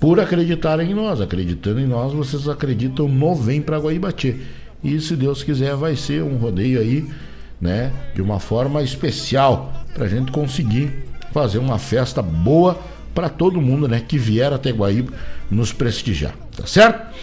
[0.00, 1.20] por acreditarem em nós.
[1.20, 4.36] Acreditando em nós, vocês acreditam no Vem para Guaíbatê.
[4.82, 7.08] E se Deus quiser, vai ser um rodeio aí,
[7.60, 7.92] né?
[8.14, 10.92] De uma forma especial, para a gente conseguir
[11.32, 12.78] fazer uma festa boa
[13.14, 15.12] para todo mundo, né, que vier até Guaíba
[15.50, 17.14] nos prestigiar, tá certo?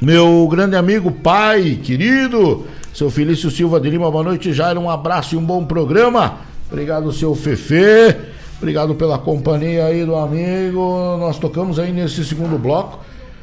[0.00, 5.34] Meu grande amigo, pai, querido, seu Felício Silva de Lima, boa noite, Jair, um abraço
[5.36, 6.38] e um bom programa.
[6.70, 8.16] Obrigado, seu Fefe.
[8.58, 11.16] Obrigado pela companhia aí do amigo.
[11.18, 12.98] Nós tocamos aí nesse segundo bloco,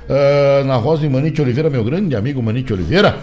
[0.09, 3.17] uh, na voz de Manite Oliveira, meu grande amigo Manite Oliveira.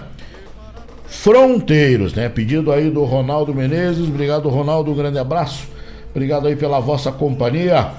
[1.07, 2.29] Fronteiros, né?
[2.29, 4.09] Pedido aí do Ronaldo Menezes.
[4.09, 4.93] Obrigado, Ronaldo.
[4.93, 5.67] Um grande abraço.
[6.11, 7.91] Obrigado aí pela vossa companhia.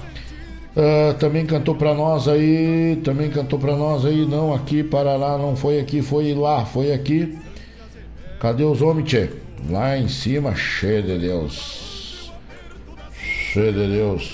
[0.78, 5.56] Uh, também cantou para nós aí, também cantou para nós aí, não aqui, Paraná, não
[5.56, 7.36] foi aqui, foi lá, foi aqui.
[8.38, 9.28] Cadê os homens, tchê?
[9.68, 12.32] Lá em cima, cheio de Deus.
[13.12, 14.32] Cheio de Deus.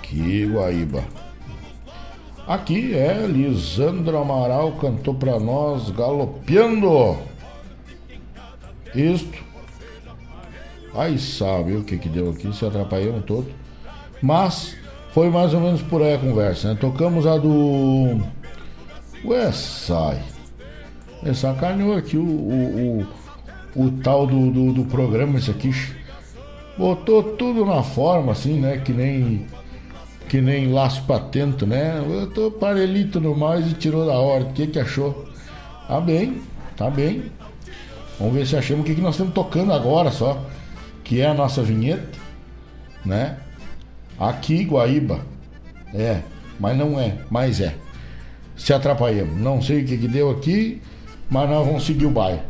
[0.00, 1.04] Que Guaíba.
[2.46, 7.18] Aqui é Lisandro Amaral cantou para nós galopeando.
[8.94, 9.44] Isto.
[10.94, 13.57] Aí sabe o que que deu aqui, se atrapalhamos todo.
[14.22, 14.76] Mas
[15.12, 16.78] foi mais ou menos por aí a conversa, né?
[16.80, 18.20] Tocamos a do.
[19.52, 20.22] Sai.
[21.24, 23.06] É, sacaneou aqui o, o,
[23.74, 25.72] o, o tal do, do, do, programa, esse aqui.
[26.76, 28.78] Botou tudo na forma, assim, né?
[28.78, 29.46] Que nem.
[30.28, 32.04] Que nem laço patento, né?
[32.06, 34.44] Eu tô parelito no mais e tirou da hora.
[34.44, 35.26] O que que achou?
[35.88, 36.42] Tá bem,
[36.76, 37.24] tá bem.
[38.18, 40.44] Vamos ver se achamos o que, que nós estamos tocando agora só.
[41.02, 42.18] Que é a nossa vinheta,
[43.04, 43.38] né?
[44.18, 45.20] Aqui, Guaíba.
[45.94, 46.20] É,
[46.58, 47.74] mas não é, mas é.
[48.56, 49.36] Se atrapalhamos.
[49.38, 50.82] Não sei o que, que deu aqui,
[51.30, 52.40] mas nós vamos seguir o baile.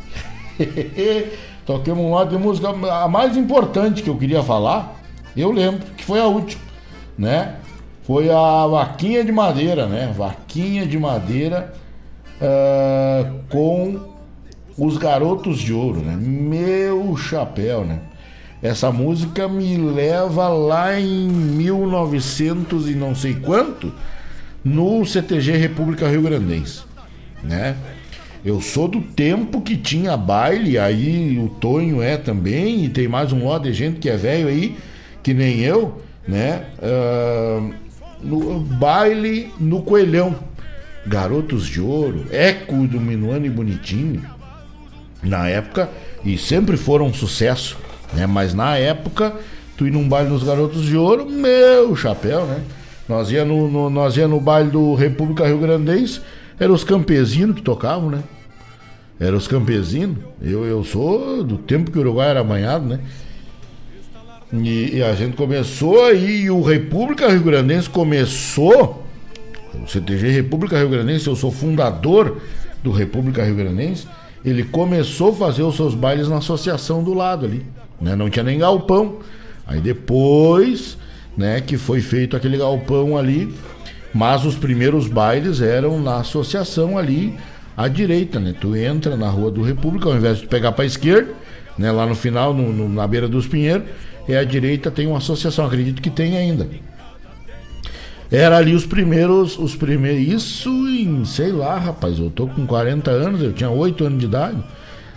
[1.66, 2.68] Toquemos um lado de música.
[2.68, 4.98] A mais importante que eu queria falar,
[5.36, 6.62] eu lembro, que foi a última,
[7.16, 7.56] né?
[8.02, 10.12] Foi a Vaquinha de Madeira, né?
[10.16, 11.74] Vaquinha de Madeira
[12.40, 14.00] uh, com
[14.78, 16.16] os Garotos de Ouro, né?
[16.16, 18.00] Meu chapéu, né?
[18.62, 23.92] Essa música me leva lá em 1900 e não sei quanto,
[24.64, 26.82] no CTG República Rio Grandense,
[27.42, 27.76] né?
[28.44, 33.32] Eu sou do tempo que tinha baile, aí o Tonho é também, e tem mais
[33.32, 34.76] um lote de gente que é velho aí,
[35.22, 36.64] que nem eu, né?
[36.78, 37.74] Uh,
[38.20, 40.34] no baile no Coelhão,
[41.06, 44.22] Garotos de Ouro, Eco do Minuano e Bonitinho,
[45.22, 45.88] na época,
[46.24, 47.76] e sempre foram um sucesso
[48.12, 48.26] né?
[48.26, 49.34] Mas na época,
[49.76, 52.62] tu ir num baile nos Garotos de Ouro, meu chapéu, né?
[53.08, 56.20] Nós ia no, no nós ia no baile do República Rio Grandense,
[56.58, 58.22] eram os campesinos que tocavam, né?
[59.18, 60.18] Eram os campesinos.
[60.40, 63.00] Eu, eu sou do tempo que o Uruguai era amanhado, né?
[64.52, 69.04] E, e, a gente começou aí, o República Rio Grandense começou,
[69.74, 72.40] o CTG República Rio Grandense, eu sou fundador
[72.82, 74.06] do República Rio Grandense,
[74.42, 77.62] ele começou a fazer os seus bailes na associação do lado ali
[78.00, 78.16] né?
[78.16, 79.18] Não tinha nem galpão.
[79.66, 80.96] Aí depois,
[81.36, 83.54] né, que foi feito aquele galpão ali,
[84.14, 87.34] mas os primeiros bailes eram na associação ali
[87.76, 88.54] à direita, né?
[88.58, 91.32] Tu entra na Rua do República, ao invés de pegar para esquerda,
[91.76, 93.86] né, lá no final, no, no, na beira dos Pinheiros,
[94.26, 96.68] e à direita tem uma associação, acredito que tem ainda.
[98.30, 103.10] Era ali os primeiros, os primeiros, isso em, sei lá, rapaz, eu tô com 40
[103.10, 104.62] anos, eu tinha 8 anos de idade,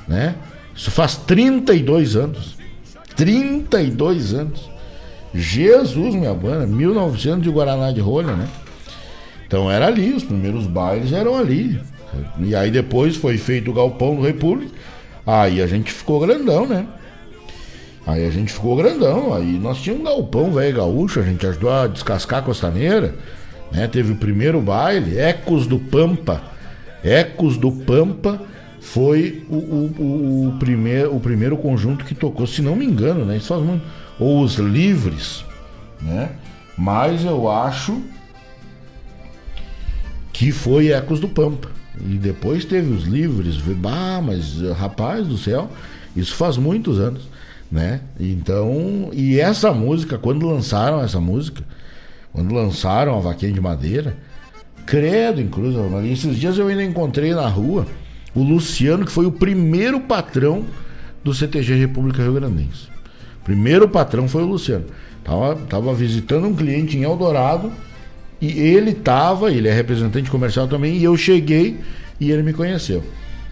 [0.08, 0.36] né?
[0.74, 2.61] Isso faz 32 anos.
[3.16, 4.70] 32 anos.
[5.34, 8.48] Jesus, minha banda, 1900 de Guaraná de Rolha, né?
[9.48, 11.80] Então era ali, os primeiros bailes eram ali.
[12.40, 14.72] E aí depois foi feito o Galpão do República.
[15.26, 16.86] Aí a gente ficou grandão, né?
[18.06, 19.34] Aí a gente ficou grandão.
[19.34, 23.16] Aí nós tínhamos um galpão velho gaúcho, a gente ajudou a descascar a costaneira.
[23.72, 23.88] Né?
[23.88, 26.42] Teve o primeiro baile, Ecos do Pampa.
[27.04, 28.42] Ecos do Pampa
[28.82, 33.38] foi o, o, o, primeiro, o primeiro conjunto que tocou, se não me engano, né?
[33.38, 33.84] Isso faz muito.
[34.20, 35.46] Ou os livres,
[36.02, 36.32] né?
[36.76, 38.02] Mas eu acho
[40.34, 41.70] que foi Ecos do Pampa.
[42.00, 43.58] E depois teve os livres.
[43.58, 45.70] Bah, mas rapaz do céu,
[46.16, 47.30] isso faz muitos anos,
[47.72, 48.02] né?
[48.20, 51.64] Então, e essa música, quando lançaram essa música,
[52.34, 54.18] quando lançaram a Vaquinha de Madeira,
[54.88, 57.86] credo, inclusive, esses dias eu ainda encontrei na rua
[58.34, 60.66] o Luciano, que foi o primeiro patrão
[61.24, 62.90] do CTG República Rio Grandense.
[63.44, 64.86] Primeiro patrão foi o Luciano.
[65.24, 67.72] Tava, tava visitando um cliente em Eldorado
[68.40, 71.80] e ele tava, ele é representante comercial também, e eu cheguei
[72.20, 73.04] e ele me conheceu,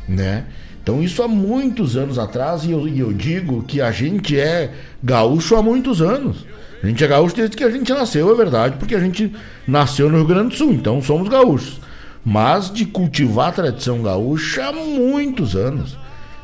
[0.07, 0.45] né?
[0.81, 4.71] Então isso há muitos anos atrás e eu, e eu digo que a gente é
[5.03, 6.45] gaúcho há muitos anos.
[6.81, 9.31] A gente é gaúcho desde que a gente nasceu, é verdade, porque a gente
[9.67, 11.79] nasceu no Rio Grande do Sul, então somos gaúchos
[12.25, 15.97] mas de cultivar a tradição gaúcha há muitos anos,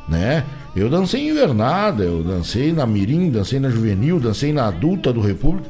[0.08, 0.44] né?
[0.74, 5.20] Eu dancei em invernada, eu dancei na mirim, dancei na juvenil, dancei na adulta do
[5.20, 5.68] República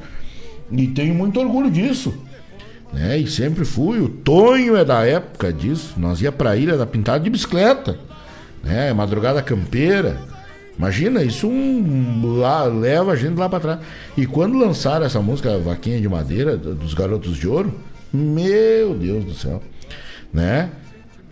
[0.70, 2.12] e tenho muito orgulho disso,
[2.92, 3.18] né?
[3.18, 4.00] E sempre fui.
[4.00, 5.94] O Tonho é da época disso.
[5.96, 7.98] Nós ia para a ilha da pintada de bicicleta,
[8.64, 8.92] né?
[8.92, 10.20] Madrugada campeira.
[10.76, 13.80] Imagina, isso um, lá, leva a gente lá para trás.
[14.16, 17.72] E quando lançaram essa música Vaquinha de Madeira dos Garotos de Ouro,
[18.12, 19.62] meu Deus do céu
[20.32, 20.70] né?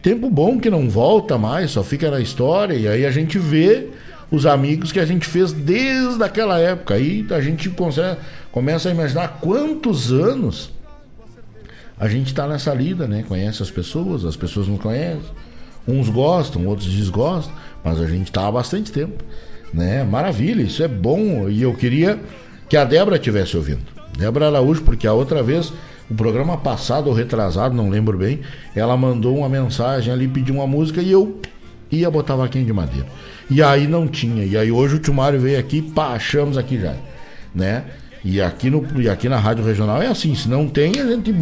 [0.02, 3.88] Tempo bom que não volta mais, só fica na história, e aí a gente vê
[4.30, 6.94] os amigos que a gente fez desde aquela época.
[6.94, 8.18] Aí a gente consegue,
[8.52, 10.70] começa a imaginar quantos anos
[11.98, 13.24] a gente está nessa lida, né?
[13.26, 15.22] Conhece as pessoas, as pessoas não conhecem.
[15.86, 19.22] Uns gostam, outros desgostam, mas a gente está há bastante tempo,
[19.72, 20.02] né?
[20.02, 21.48] Maravilha, isso é bom.
[21.48, 22.18] E eu queria
[22.68, 23.82] que a Débora estivesse ouvindo.
[24.18, 25.72] Débora Araújo, porque a outra vez,
[26.10, 28.40] o programa passado ou retrasado, não lembro bem,
[28.74, 31.40] ela mandou uma mensagem ali, pediu uma música e eu
[31.90, 33.06] ia botar vaquinha de madeira.
[33.50, 34.44] E aí não tinha.
[34.44, 36.94] E aí hoje o Tio Mário veio aqui, pá, achamos aqui já,
[37.54, 37.84] né?
[38.24, 41.34] E aqui, no, e aqui na Rádio Regional é assim, se não tem, a gente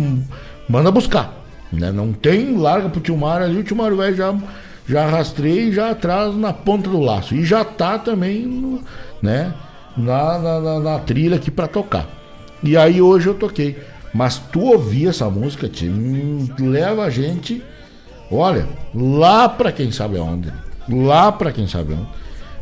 [0.69, 1.43] manda buscar.
[1.73, 1.91] Né?
[1.93, 4.35] Não tem, larga pro Tio Mário ali, o Tio Mário vai já,
[4.87, 7.35] já rastreia e já atrás na ponta do laço.
[7.35, 8.81] E já tá também no,
[9.23, 9.55] né,
[9.97, 12.07] na, na, na, na trilha aqui para tocar.
[12.63, 13.77] E aí hoje eu toquei.
[14.13, 15.89] Mas tu ouvir essa música, te
[16.59, 17.63] leva a gente,
[18.31, 20.53] olha, lá para quem sabe aonde.
[20.89, 22.09] Lá para quem sabe aonde.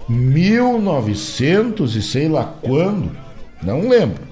[0.09, 3.11] 1900 e sei lá quando
[3.63, 4.23] não lembro.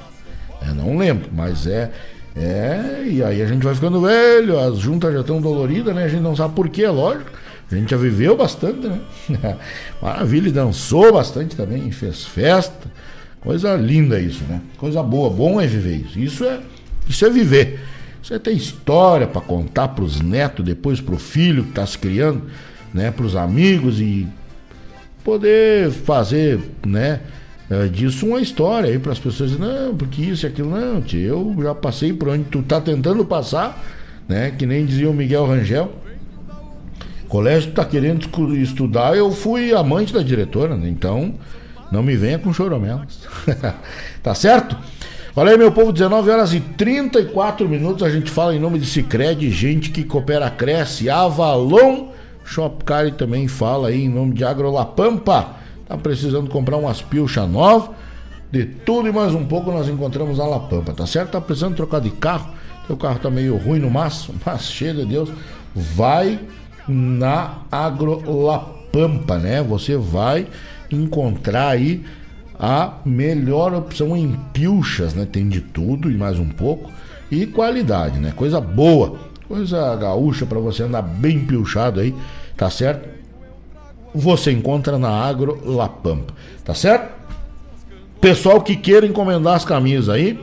[0.60, 1.90] É, não lembro, mas é.
[2.36, 6.04] É, e aí a gente vai ficando velho, as juntas já estão doloridas, né?
[6.04, 7.30] A gente não sabe porquê, é lógico.
[7.70, 9.00] A gente já viveu bastante, né?
[10.00, 12.90] Maravilha, dançou bastante também, fez festa.
[13.40, 14.60] Coisa linda isso, né?
[14.78, 16.18] Coisa boa, bom é viver isso.
[16.18, 16.60] Isso é,
[17.08, 17.80] isso é viver.
[18.22, 21.86] Isso é ter história para contar para os netos, depois para o filho que está
[21.86, 22.42] se criando,
[22.92, 23.10] né?
[23.10, 24.26] Para os amigos e
[25.24, 27.20] poder fazer, né?
[27.70, 31.20] é, disso uma história aí para as pessoas não, porque isso e aquilo, não, tio,
[31.20, 33.84] eu já passei por onde tu tá tentando passar,
[34.26, 34.50] né?
[34.50, 35.92] Que nem dizia o Miguel Rangel.
[37.28, 38.26] Colégio tá querendo
[38.56, 40.88] estudar, eu fui amante da diretora, né?
[40.88, 41.34] então
[41.92, 43.20] não me venha com choromelas.
[44.22, 44.74] tá certo?
[45.38, 48.02] Olha aí, meu povo, 19 horas e 34 minutos.
[48.02, 51.08] A gente fala em nome de Cicred, gente que coopera, cresce.
[51.08, 52.08] Avalon
[52.44, 55.50] Shopcar também fala aí em nome de Agrolapampa.
[55.86, 57.92] Tá precisando comprar umas pilcha nova,
[58.50, 61.30] de tudo e mais um pouco nós encontramos na La Pampa, tá certo?
[61.30, 62.50] Tá precisando trocar de carro,
[62.88, 65.30] teu carro tá meio ruim no maço, mas cheio de Deus,
[65.72, 66.40] vai
[66.88, 68.58] na Agro La
[68.90, 69.62] Pampa, né?
[69.62, 70.48] Você vai
[70.90, 72.04] encontrar aí
[72.58, 75.26] a melhor opção em pilchas, né?
[75.30, 76.90] Tem de tudo e mais um pouco
[77.30, 78.32] e qualidade, né?
[78.34, 82.14] Coisa boa, coisa gaúcha para você andar bem pilchado aí,
[82.56, 83.18] tá certo?
[84.14, 87.16] você encontra na Agro La Pampa, tá certo?
[88.20, 90.42] Pessoal que queira encomendar as camisas aí,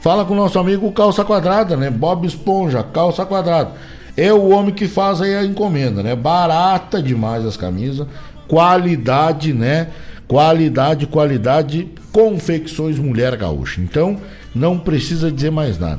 [0.00, 1.90] fala com o nosso amigo Calça Quadrada, né?
[1.90, 3.72] Bob Esponja, Calça Quadrada.
[4.16, 6.16] É o homem que faz aí a encomenda, né?
[6.16, 8.06] Barata demais as camisas,
[8.48, 9.88] qualidade, né?
[10.30, 13.80] Qualidade, qualidade, confecções Mulher Gaúcha.
[13.80, 14.16] Então,
[14.54, 15.98] não precisa dizer mais nada.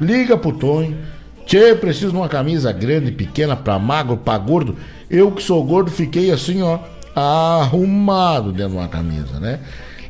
[0.00, 0.96] Liga pro Tonho.
[1.44, 4.76] Tchê, preciso de uma camisa grande, pequena, pra magro, pra gordo.
[5.10, 6.78] Eu que sou gordo fiquei assim, ó,
[7.16, 9.58] arrumado dentro de uma camisa, né?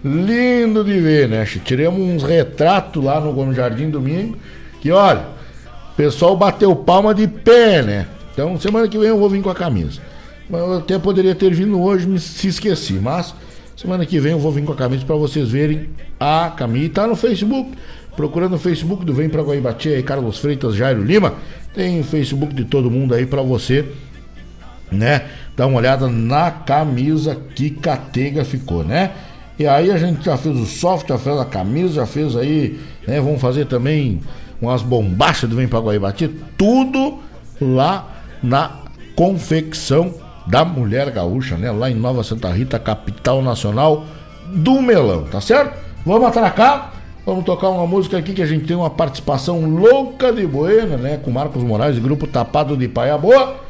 [0.05, 1.47] Lindo de ver, né?
[1.65, 4.37] Tiramos uns retratos lá no, no Jardim Domingo,
[4.79, 5.25] que olha,
[5.91, 8.07] o pessoal bateu palma de pé, né?
[8.31, 10.11] Então semana que vem eu vou vir com a camisa.
[10.51, 13.35] Eu até poderia ter vindo hoje, me se esqueci, mas
[13.77, 15.90] semana que vem eu vou vir com a camisa para vocês verem
[16.20, 16.90] a camisa.
[16.90, 17.73] Tá no Facebook,
[18.16, 21.35] procurando no Facebook do Vem pra Guaibati aí, Carlos Freitas, Jairo Lima.
[21.74, 23.86] Tem o Facebook de todo mundo aí para você
[24.93, 25.23] né?
[25.56, 29.10] Dá uma olhada na camisa que catega ficou, né?
[29.59, 32.78] E aí a gente já fez o soft, já fez a camisa, já fez aí,
[33.06, 33.20] né?
[33.20, 34.20] Vamos fazer também
[34.60, 37.19] umas bombachas do Vem pra Guaibati, tudo
[37.60, 38.82] lá na
[39.14, 40.14] confecção
[40.47, 41.70] da Mulher Gaúcha, né?
[41.70, 44.05] Lá em Nova Santa Rita, capital nacional
[44.48, 45.77] do melão, tá certo?
[46.05, 46.93] Vamos atracar,
[47.24, 51.16] vamos tocar uma música aqui que a gente tem uma participação louca de Buena, né?
[51.16, 53.62] Com Marcos Moraes, grupo Tapado de Paia Boa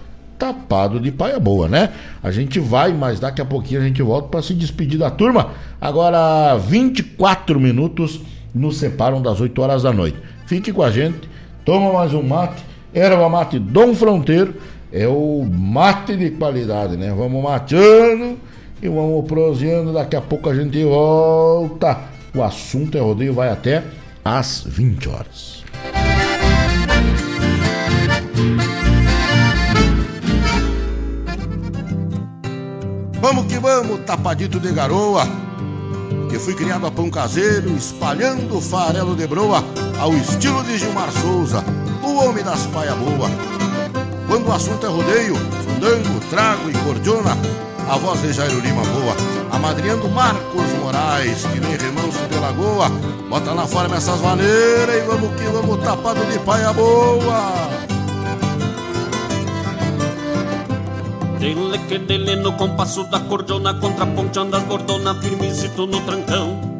[0.43, 1.91] tapado de paia boa, né?
[2.21, 5.51] A gente vai, mas daqui a pouquinho a gente volta para se despedir da turma.
[5.81, 8.21] Agora 24 minutos
[8.53, 10.19] nos separam das 8 horas da noite.
[10.47, 11.29] Fique com a gente,
[11.65, 12.61] toma mais um mate,
[12.93, 14.55] erva mate Dom Fronteiro,
[14.93, 17.13] é o mate de qualidade, né?
[17.17, 18.39] Vamos mateando
[18.81, 21.99] e vamos proseando, daqui a pouco a gente volta.
[22.35, 23.83] O assunto é rodeio, vai até
[24.25, 25.65] às 20 horas.
[33.21, 35.23] Vamos que vamos, tapadito de garoa,
[36.29, 39.65] que fui criado a pão caseiro, espalhando farelo de broa,
[39.99, 41.65] ao estilo de Gilmar Souza,
[42.03, 43.31] o homem das paia boa.
[44.33, 47.37] Quando o assunto é rodeio, fandango, trago e cordiona,
[47.87, 49.15] a voz de Jairo Lima voa,
[49.51, 52.89] amadrinhando Marcos Moraes, que nem remanso de lagoa,
[53.29, 57.53] bota na forma essas maneiras e vamos que vamos, tapado de paia boa.
[61.39, 66.72] Dele que dele no compasso da cordiona Contraponteando as bordonas firmezito no trancão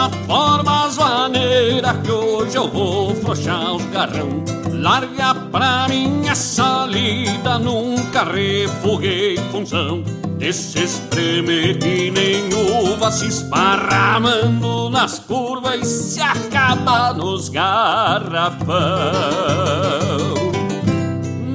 [0.00, 4.42] Na forma as maneiras Que hoje eu vou frouxar os garrão.
[4.72, 10.02] Larga pra minha salida Nunca refuguei função.
[10.40, 12.48] Esse espreme que nem
[12.82, 18.70] uva Se esparramando nas curvas E se acaba nos garrafão.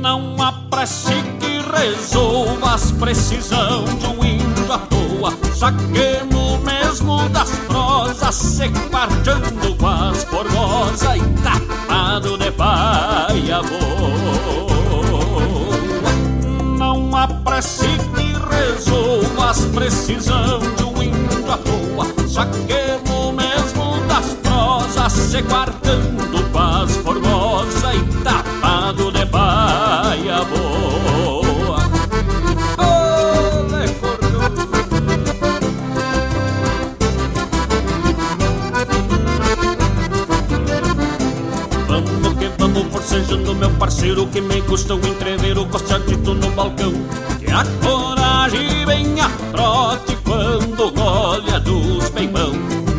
[0.03, 6.34] Não apresse que resolva as precisão De um índio à toa Saquemos
[6.95, 14.95] mesmo das prosas Se quarteando com as formosas E tapado de baia boa
[16.77, 25.11] Não apresse que resolva as precisão De um índio à toa Saquemos mesmo das prosas
[25.11, 30.74] Se quarteando com as formosas E tapado de baia boa
[42.65, 46.93] Vamos forcejando meu parceiro Que me custa um entrever o costadito no balcão.
[47.37, 52.53] Que a coragem vem a trote quando golha dos peibão.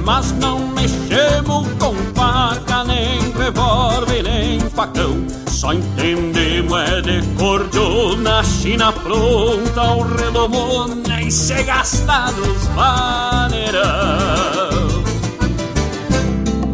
[0.05, 5.26] Mas não mexemos com faca, nem revólver, nem facão.
[5.48, 14.06] Só entendemos é de cordiona, china pronta, o redomão Nem se gasta nos maneirão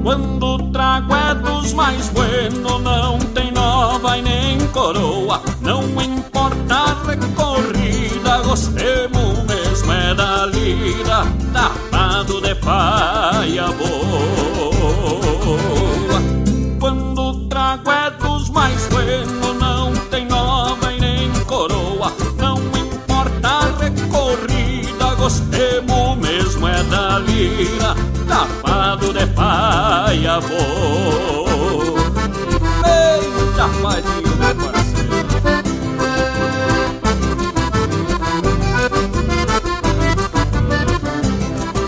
[0.02, 0.51] quando
[0.92, 5.40] o trago é dos mais bueno, não tem nova e nem coroa.
[5.62, 11.24] Não importa a recorrida, gostemos mesmo é da lida,
[11.54, 14.52] tapado de paia boa.
[16.78, 22.12] Quando trago é dos mais bueno, não tem nova e nem coroa.
[22.36, 27.91] Não importa a recorrida, gostemos mesmo é da lira,
[28.42, 32.02] tapado de paia boa.
[32.84, 34.92] Eita, padinho, meu parceiro.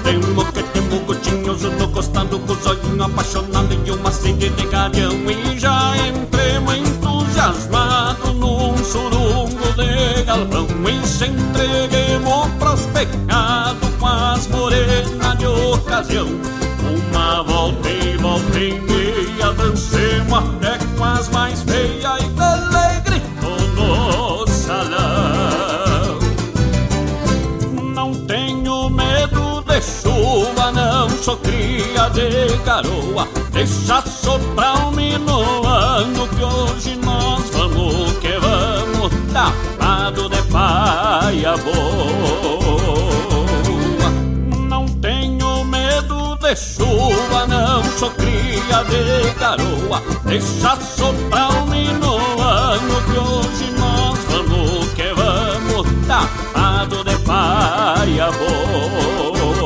[0.05, 5.13] Temo que temo gotinhos no costado com os olhinhos apaixonados e uma sede de garião
[5.13, 14.47] E já entremos entusiasmados num surungo de galpão E se entreguemos pros pecados com as
[14.47, 14.64] de
[15.95, 16.27] ocasião
[17.13, 23.47] Uma volta e volta e meia dancemos até com as mais feias E grito
[23.77, 26.19] no salão
[27.95, 33.27] Não tenho medo de chuva, não sou cria de garoa.
[33.53, 41.94] Deixa soprar um minuano que hoje nós vamos que vamos, tapado de paia boa.
[47.99, 50.03] Sou cria de garoa.
[50.25, 59.65] Deixa soprar um minuano que hoje nós vamos que vamos, tapado de paia boa.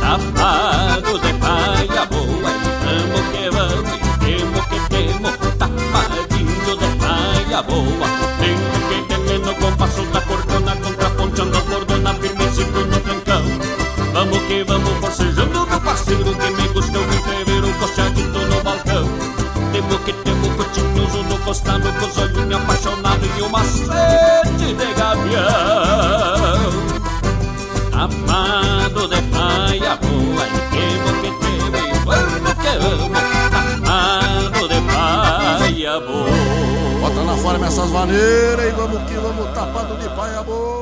[0.00, 2.50] Tapado de paia boa,
[2.82, 8.21] vamos que vamos, temos que temos, tapadinho de paia boa.
[15.82, 19.08] Parceiro que me gusta o entrever o costadito no balcão.
[19.72, 25.42] Temos que temos cotinhos no costado com os olhinhos apaixonados e uma sede de gavião.
[27.92, 33.22] Amado de paia boa, e temos que temos e vamos que vamos.
[33.88, 37.00] Amado de paia boa.
[37.00, 40.81] Bota na forma essas maneiras e vamos que vamos, tapado de paia boa.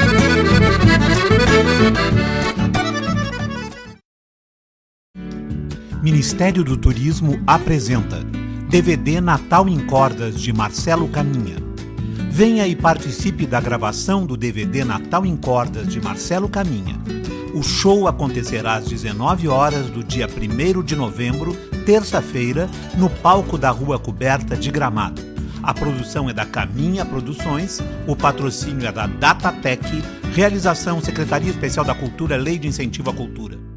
[6.01, 8.23] Ministério do Turismo apresenta
[8.69, 11.57] DVD Natal em Cordas de Marcelo Caminha.
[12.29, 16.99] Venha e participe da gravação do DVD Natal em Cordas de Marcelo Caminha.
[17.53, 21.53] O show acontecerá às 19 horas do dia 1 de novembro,
[21.85, 25.30] terça-feira, no palco da Rua Coberta de Gramado.
[25.63, 31.93] A produção é da Caminha Produções, o patrocínio é da Datatec, realização Secretaria Especial da
[31.93, 33.70] Cultura, Lei de Incentivo à Cultura.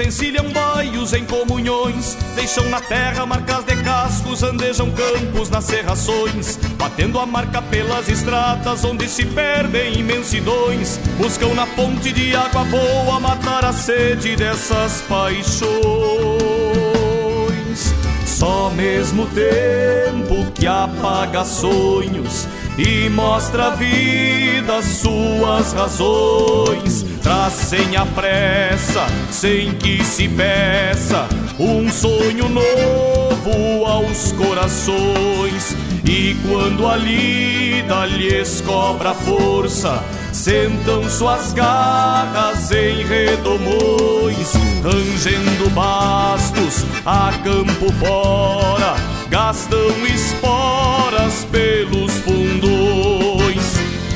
[0.00, 7.18] Encilham baios em comunhões, deixam na terra marcas de cascos, andejam campos nas serrações, batendo
[7.18, 13.64] a marca pelas estradas onde se perdem imensidões, buscam na fonte de água boa matar
[13.64, 15.70] a sede dessas paixões.
[18.26, 22.48] Só mesmo tempo que apaga sonhos
[22.78, 27.09] e mostra a vida suas razões.
[27.22, 31.28] Traz sem a pressa, sem que se peça,
[31.58, 35.76] um sonho novo aos corações.
[36.04, 40.02] E quando a lida lhes cobra força,
[40.32, 44.52] sentam suas garras em redomões,
[44.82, 48.96] rangendo bastos a campo fora,
[49.28, 53.19] gastam esporas pelos fundões.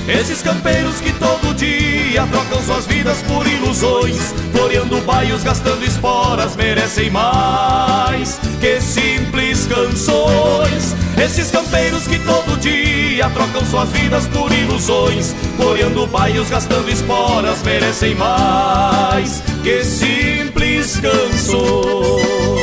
[0.06, 7.10] Esses campeiros que todo dia trocam suas vidas por ilusões, floreando baios, gastando esporas, merecem
[7.10, 10.94] mais que simples canções.
[11.16, 18.14] Esses campeiros que todo dia trocam suas vidas por ilusões, floreando baios, gastando esporas, merecem
[18.14, 22.53] mais que simples canções.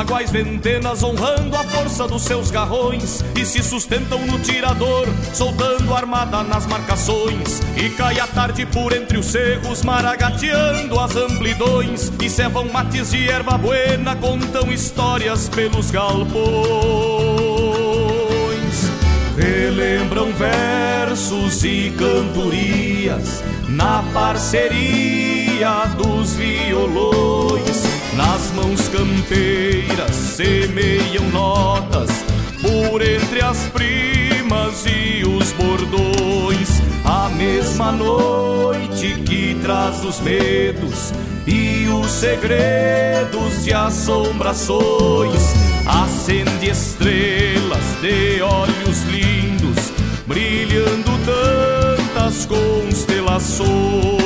[0.00, 6.42] Baguais ventenas honrando a força dos seus garrões e se sustentam no tirador, soltando armada
[6.42, 7.60] nas marcações.
[7.76, 13.28] E cai a tarde por entre os cerros, maragateando as amplidões e cevam mates de
[13.28, 16.30] erva buena, contam histórias pelos galpões.
[19.36, 27.69] Relembram versos e cantorias na parceria dos violões
[28.20, 32.10] nas mãos campeiras semeiam notas
[32.60, 36.82] por entre as primas e os bordões.
[37.04, 41.12] A mesma noite que traz os medos
[41.46, 45.54] e os segredos de assombrações.
[45.86, 49.92] Acende estrelas de olhos lindos,
[50.26, 54.19] brilhando tantas constelações.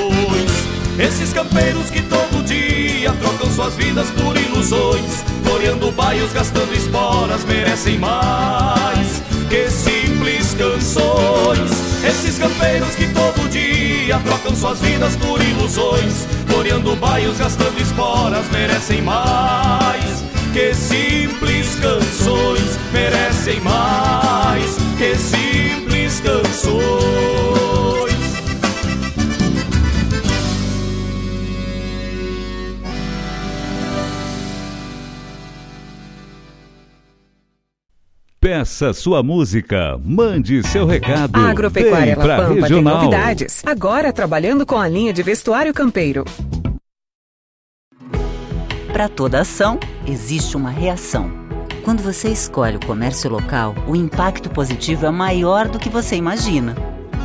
[0.99, 7.99] Esses campeiros que todo dia trocam suas vidas por ilusões, floreando baios, gastando esporas, merecem
[7.99, 11.71] mais que simples canções.
[12.05, 19.03] Esses campeiros que todo dia trocam suas vidas por ilusões, floreando baios, gastando esporas, merecem
[19.03, 20.23] mais
[20.53, 27.34] que simples canções, merecem mais que simples canções.
[38.45, 41.35] Peça sua música, mande seu recado.
[41.35, 43.01] A Agropecuária La Pampa regional.
[43.01, 43.63] tem novidades.
[43.65, 46.27] Agora trabalhando com a linha de vestuário campeiro.
[48.93, 51.31] Para toda ação, existe uma reação.
[51.83, 56.75] Quando você escolhe o comércio local, o impacto positivo é maior do que você imagina.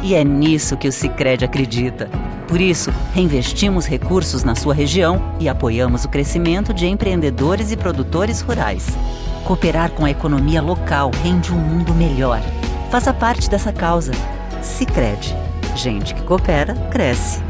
[0.01, 2.09] E é nisso que o Sicredi acredita.
[2.47, 8.39] Por isso, reinvestimos recursos na sua região e apoiamos o crescimento de empreendedores e produtores
[8.39, 8.87] rurais.
[9.45, 12.41] Cooperar com a economia local rende um mundo melhor.
[12.89, 14.11] Faça parte dessa causa.
[14.61, 15.35] Sicredi.
[15.75, 17.41] Gente que coopera, cresce.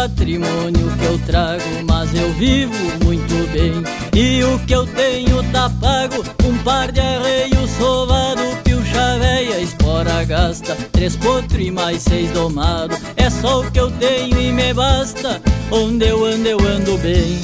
[0.00, 2.74] Patrimônio que eu trago, mas eu vivo
[3.04, 3.84] muito bem.
[4.14, 10.24] E o que eu tenho tá pago, um par de arreio sovado, pilcha véia, espora
[10.24, 12.96] gasta, três potro e mais seis domado.
[13.14, 17.38] É só o que eu tenho e me basta, onde eu ando eu ando bem.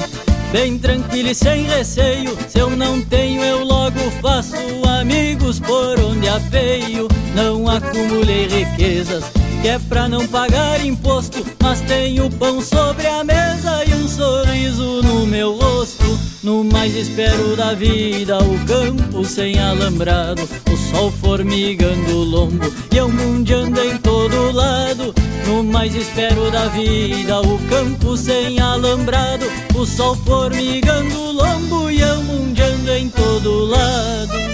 [0.50, 4.56] Bem tranquilo e sem receio, se eu não tenho eu logo faço
[4.98, 7.06] amigos por onde apeio.
[7.34, 9.24] Não acumulei riquezas,
[9.62, 15.02] que é pra não pagar imposto, mas tenho pão sobre a mesa e um sorriso
[15.02, 16.18] no meu rosto.
[16.42, 22.96] No mais espero da vida, o campo sem alambrado, o sol formigando o lombo e
[22.96, 25.14] eu mundiando em todo lado.
[25.46, 32.00] No mais espero da vida, o campo sem alambrado, o sol formigando o lombo e
[32.00, 34.46] eu mundiando em todo lado.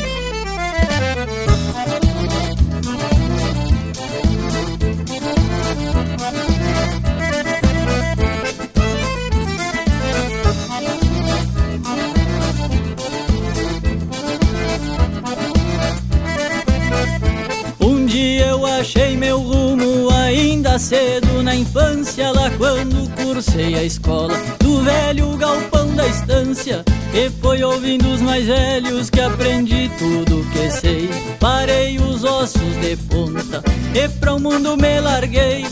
[18.83, 25.95] Achei meu rumo ainda cedo na infância, lá quando cursei a escola do velho galpão
[25.95, 26.85] da estância.
[27.15, 31.09] E foi ouvindo os mais velhos que aprendi tudo que sei.
[31.39, 33.63] Parei os ossos de ponta
[33.95, 35.65] e pra o mundo me larguei.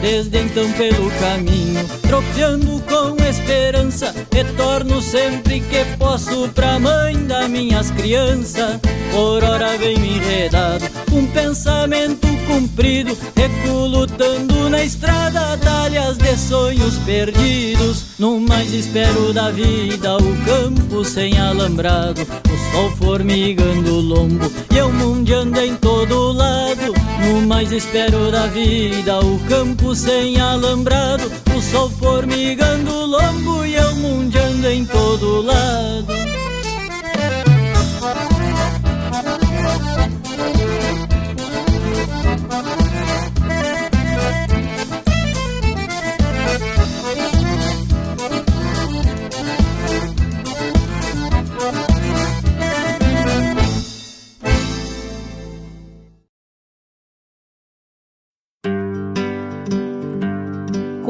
[0.00, 7.90] Desde então pelo caminho, tropeando com esperança, retorno sempre que posso pra mãe das minhas
[7.90, 8.78] crianças.
[9.10, 18.06] Por hora venho enredado, um pensamento cumprido, recuo lutando na estrada, talhas de sonhos perdidos.
[18.18, 24.78] No mais espero da vida, o campo sem alambrado, o sol formigando o lombo e
[24.78, 26.97] eu mundiando em todo lado.
[27.20, 33.74] No mais espero da vida, o campo sem alambrado, o sol formigando o lombo e
[33.74, 36.37] eu mundiando em todo lado.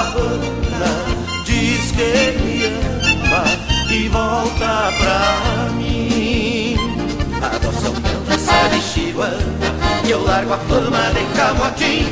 [0.00, 3.44] Caça pavana Diz que me ama
[3.90, 6.76] E volta pra mim.
[7.42, 9.74] Adoça o mel dessa lixiguana
[10.04, 12.08] E eu largo a fama de camotim.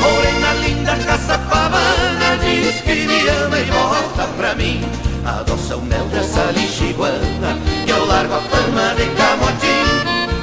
[0.00, 4.80] Morena linda, caça pavana Diz que me ama e volta pra mim.
[5.24, 9.84] Adoça o mel dessa lixiguana Que eu largo a fama de camotim.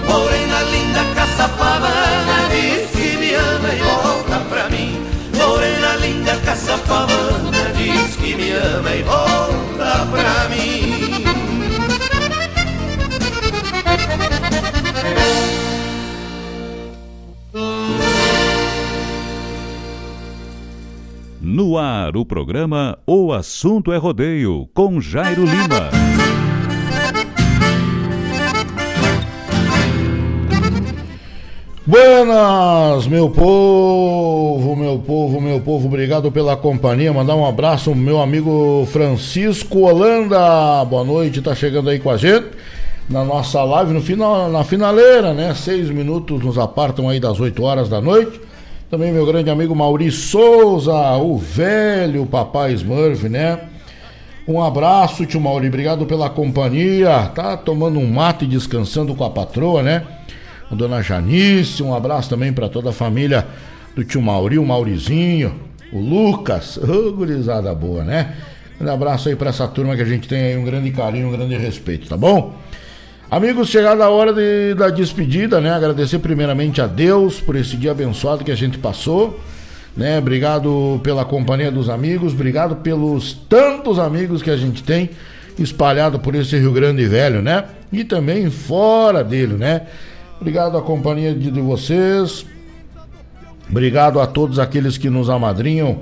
[0.07, 5.10] Morena linda, caça pavana Diz que me ama e volta pra mim
[5.51, 11.25] Morena linda, caça pavana Diz que me ama e volta pra mim
[21.41, 26.10] No ar, o programa O Assunto é Rodeio, com Jairo Lima.
[31.91, 37.11] Buenas, meu povo, meu povo, meu povo, obrigado pela companhia.
[37.11, 40.85] Mandar um abraço meu amigo Francisco Holanda.
[40.85, 42.47] Boa noite, tá chegando aí com a gente
[43.09, 45.53] na nossa live no final, na finaleira, né?
[45.53, 48.39] Seis minutos nos apartam aí das 8 horas da noite.
[48.89, 53.59] Também meu grande amigo Maurício Souza, o velho papai Smurf, né?
[54.47, 57.29] Um abraço, tio Mauri, obrigado pela companhia.
[57.35, 60.03] Tá tomando um mate e descansando com a patroa, né?
[60.71, 63.45] A dona Janice, um abraço também para toda a família
[63.93, 65.53] do tio Mauri, o Maurizinho,
[65.91, 66.79] o Lucas,
[67.13, 68.35] gurizada boa, né?
[68.79, 71.31] Um abraço aí para essa turma que a gente tem aí um grande carinho, um
[71.31, 72.55] grande respeito, tá bom?
[73.29, 75.71] Amigos, chegada a hora de, da despedida, né?
[75.71, 79.41] Agradecer primeiramente a Deus por esse dia abençoado que a gente passou,
[79.95, 80.19] né?
[80.19, 85.09] Obrigado pela companhia dos amigos, obrigado pelos tantos amigos que a gente tem
[85.59, 87.65] espalhado por esse Rio Grande Velho, né?
[87.91, 89.81] E também fora dele, né?
[90.41, 92.47] Obrigado à companhia de, de vocês.
[93.69, 95.99] Obrigado a todos aqueles que nos amadrinham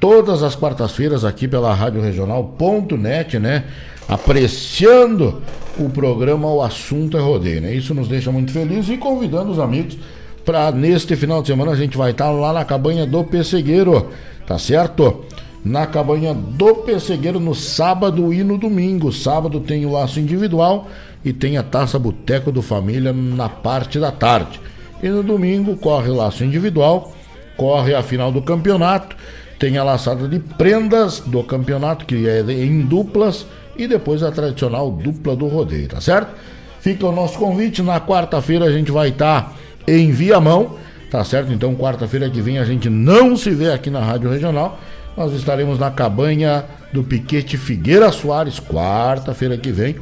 [0.00, 3.62] todas as quartas-feiras aqui pela Rádio Regional.net, né?
[4.08, 5.40] Apreciando
[5.78, 7.72] o programa O Assunto é Rodeio, né?
[7.72, 9.96] Isso nos deixa muito felizes e convidando os amigos
[10.44, 14.08] para neste final de semana a gente vai estar lá na cabanha do Pessegueiro,
[14.44, 15.24] tá certo?
[15.64, 19.12] Na cabanha do Pessegueiro no sábado e no domingo.
[19.12, 20.88] Sábado tem o laço individual
[21.24, 24.60] e tem a taça Boteco do Família na parte da tarde.
[25.02, 27.14] E no domingo corre o laço individual,
[27.56, 29.16] corre a final do campeonato,
[29.58, 33.46] tem a laçada de prendas do campeonato, que é em duplas,
[33.76, 36.34] e depois a tradicional dupla do rodeio, tá certo?
[36.80, 39.52] Fica o nosso convite, na quarta-feira a gente vai estar tá
[39.86, 40.76] em Viamão,
[41.10, 41.52] tá certo?
[41.52, 44.80] Então quarta-feira que vem a gente não se vê aqui na Rádio Regional,
[45.16, 49.96] nós estaremos na cabanha do Piquete Figueira Soares, quarta-feira que vem,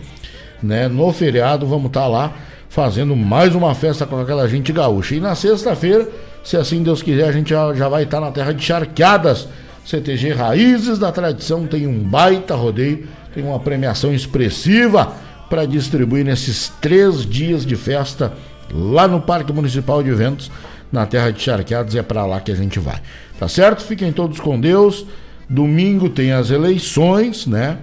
[0.62, 0.88] né?
[0.88, 2.32] No feriado vamos estar tá lá
[2.68, 5.16] fazendo mais uma festa com aquela gente gaúcha.
[5.16, 6.08] E na sexta-feira,
[6.44, 9.48] se assim Deus quiser, a gente já, já vai estar tá na terra de Charqueadas.
[9.84, 15.12] CTG Raízes da Tradição tem um baita rodeio, tem uma premiação expressiva
[15.48, 18.32] para distribuir nesses três dias de festa
[18.72, 20.50] lá no Parque Municipal de Eventos,
[20.92, 23.00] na terra de Charqueadas, é para lá que a gente vai.
[23.38, 23.82] Tá certo?
[23.82, 25.04] Fiquem todos com Deus.
[25.48, 27.78] Domingo tem as eleições, né?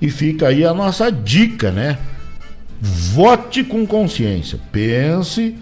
[0.00, 1.98] E fica aí a nossa dica, né?
[2.80, 4.58] Vote com consciência.
[4.70, 5.56] Pense,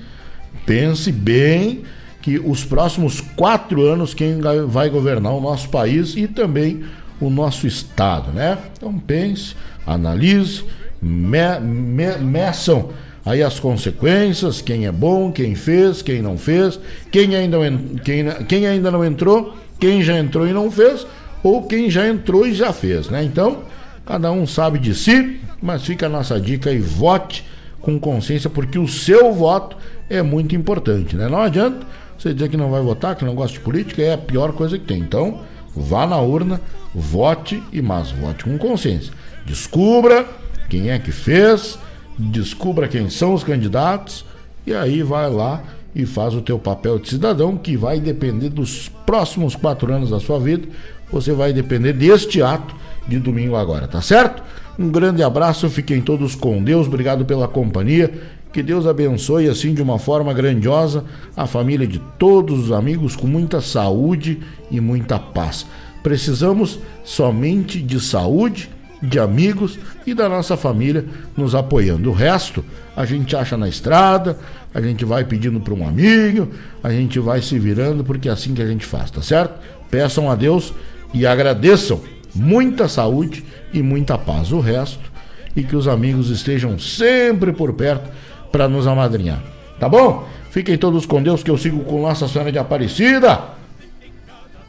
[0.66, 1.82] pense bem
[2.20, 6.84] que os próximos quatro anos quem vai governar o nosso país e também
[7.20, 8.58] o nosso estado, né?
[8.76, 9.54] Então pense,
[9.86, 10.64] analise,
[11.00, 12.90] me, me, meçam
[13.24, 16.78] aí as consequências, quem é bom, quem fez, quem não fez,
[17.10, 17.58] quem ainda,
[18.04, 21.06] quem, quem ainda não entrou, quem já entrou e não fez,
[21.42, 23.22] ou quem já entrou e já fez, né?
[23.22, 23.62] Então,
[24.06, 27.44] cada um sabe de si, mas fica a nossa dica aí, vote
[27.80, 29.76] com consciência, porque o seu voto
[30.08, 31.28] é muito importante, né?
[31.28, 31.84] Não adianta
[32.16, 34.78] você dizer que não vai votar, que não gosta de política, é a pior coisa
[34.78, 35.00] que tem.
[35.00, 35.40] Então,
[35.74, 36.60] vá na urna,
[36.94, 39.12] vote e mas vote com consciência.
[39.44, 40.26] Descubra
[40.70, 41.78] quem é que fez,
[42.18, 44.24] descubra quem são os candidatos
[44.66, 45.62] e aí vai lá
[45.94, 50.20] e faz o teu papel de cidadão que vai depender dos próximos quatro anos da
[50.20, 50.68] sua vida.
[51.10, 52.74] Você vai depender deste ato
[53.06, 54.42] de domingo agora, tá certo?
[54.78, 58.12] Um grande abraço, fiquem todos com Deus, obrigado pela companhia.
[58.52, 61.04] Que Deus abençoe assim de uma forma grandiosa
[61.36, 65.66] a família de todos os amigos com muita saúde e muita paz.
[66.02, 68.70] Precisamos somente de saúde,
[69.02, 71.04] de amigos e da nossa família
[71.36, 72.08] nos apoiando.
[72.10, 72.64] O resto
[72.96, 74.38] a gente acha na estrada,
[74.72, 76.48] a gente vai pedindo para um amigo,
[76.82, 79.54] a gente vai se virando, porque é assim que a gente faz, tá certo?
[79.90, 80.72] Peçam a Deus
[81.12, 82.00] e agradeçam
[82.36, 84.52] muita saúde e muita paz.
[84.52, 85.12] O resto
[85.56, 88.10] e que os amigos estejam sempre por perto
[88.52, 89.42] para nos amadrinhar.
[89.80, 90.28] Tá bom?
[90.50, 93.40] Fiquem todos com Deus que eu sigo com Nossa Senhora de Aparecida.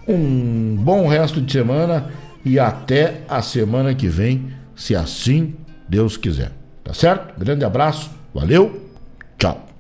[0.08, 2.10] Um bom resto de semana
[2.44, 5.56] e até a semana que vem, se assim
[5.88, 6.52] Deus quiser.
[6.84, 7.38] Tá certo?
[7.38, 8.90] Grande abraço, valeu,
[9.38, 9.77] tchau.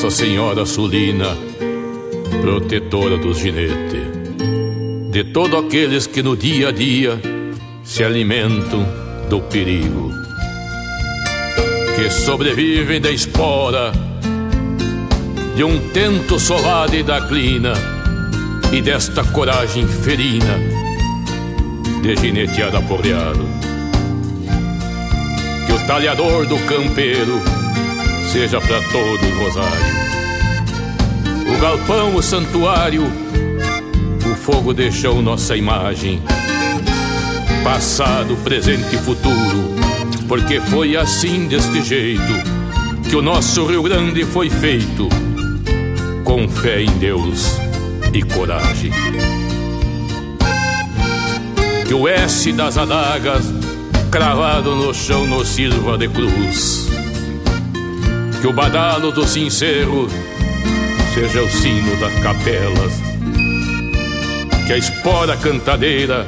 [0.00, 1.36] Nossa Senhora Sulina,
[2.40, 4.06] protetora dos ginetes,
[5.10, 7.20] de todos aqueles que no dia a dia
[7.82, 8.86] se alimentam
[9.28, 10.12] do perigo,
[11.96, 13.90] que sobrevivem da espora
[15.56, 17.72] de um tento solado e da clina
[18.72, 20.60] e desta coragem ferina
[22.02, 23.44] de ginetear aporreado.
[25.66, 27.57] Que o talhador do campeiro
[28.28, 30.08] seja para todo o rosário.
[31.50, 33.04] O galpão, o santuário,
[34.30, 36.22] o fogo deixou nossa imagem.
[37.64, 39.74] Passado, presente e futuro,
[40.28, 42.34] porque foi assim deste jeito
[43.08, 45.08] que o nosso Rio Grande foi feito,
[46.22, 47.58] com fé em Deus
[48.12, 48.92] e coragem.
[51.86, 53.44] Que o S das adagas,
[54.10, 56.87] cravado no chão, nos sirva de cruz
[58.40, 60.08] que o badalo do sincero
[61.12, 62.92] seja o sino das capelas,
[64.66, 66.24] que a espora cantadeira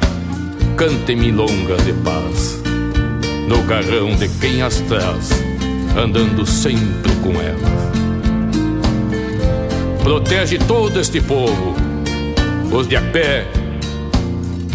[0.75, 2.61] cante milongas de paz,
[3.47, 5.29] no carrão de quem as traz,
[5.97, 7.81] andando sempre com elas.
[10.03, 11.75] Protege todo este povo,
[12.71, 13.47] os de a pé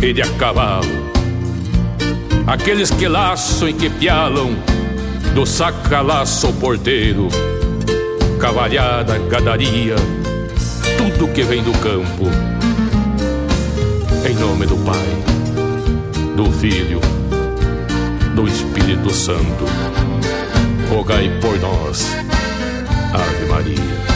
[0.01, 0.87] e de a cavalo,
[2.47, 4.57] aqueles que laçam e que pialam
[5.37, 7.29] do sacalaço ao porteiro,
[8.41, 9.95] cavalhada, gadaria,
[10.97, 12.25] tudo que vem do campo.
[14.27, 17.03] Em nome do Pai, do Filho,
[18.35, 19.67] do Espírito Santo,
[20.89, 22.17] rogai por nós,
[23.13, 24.16] Ave Maria.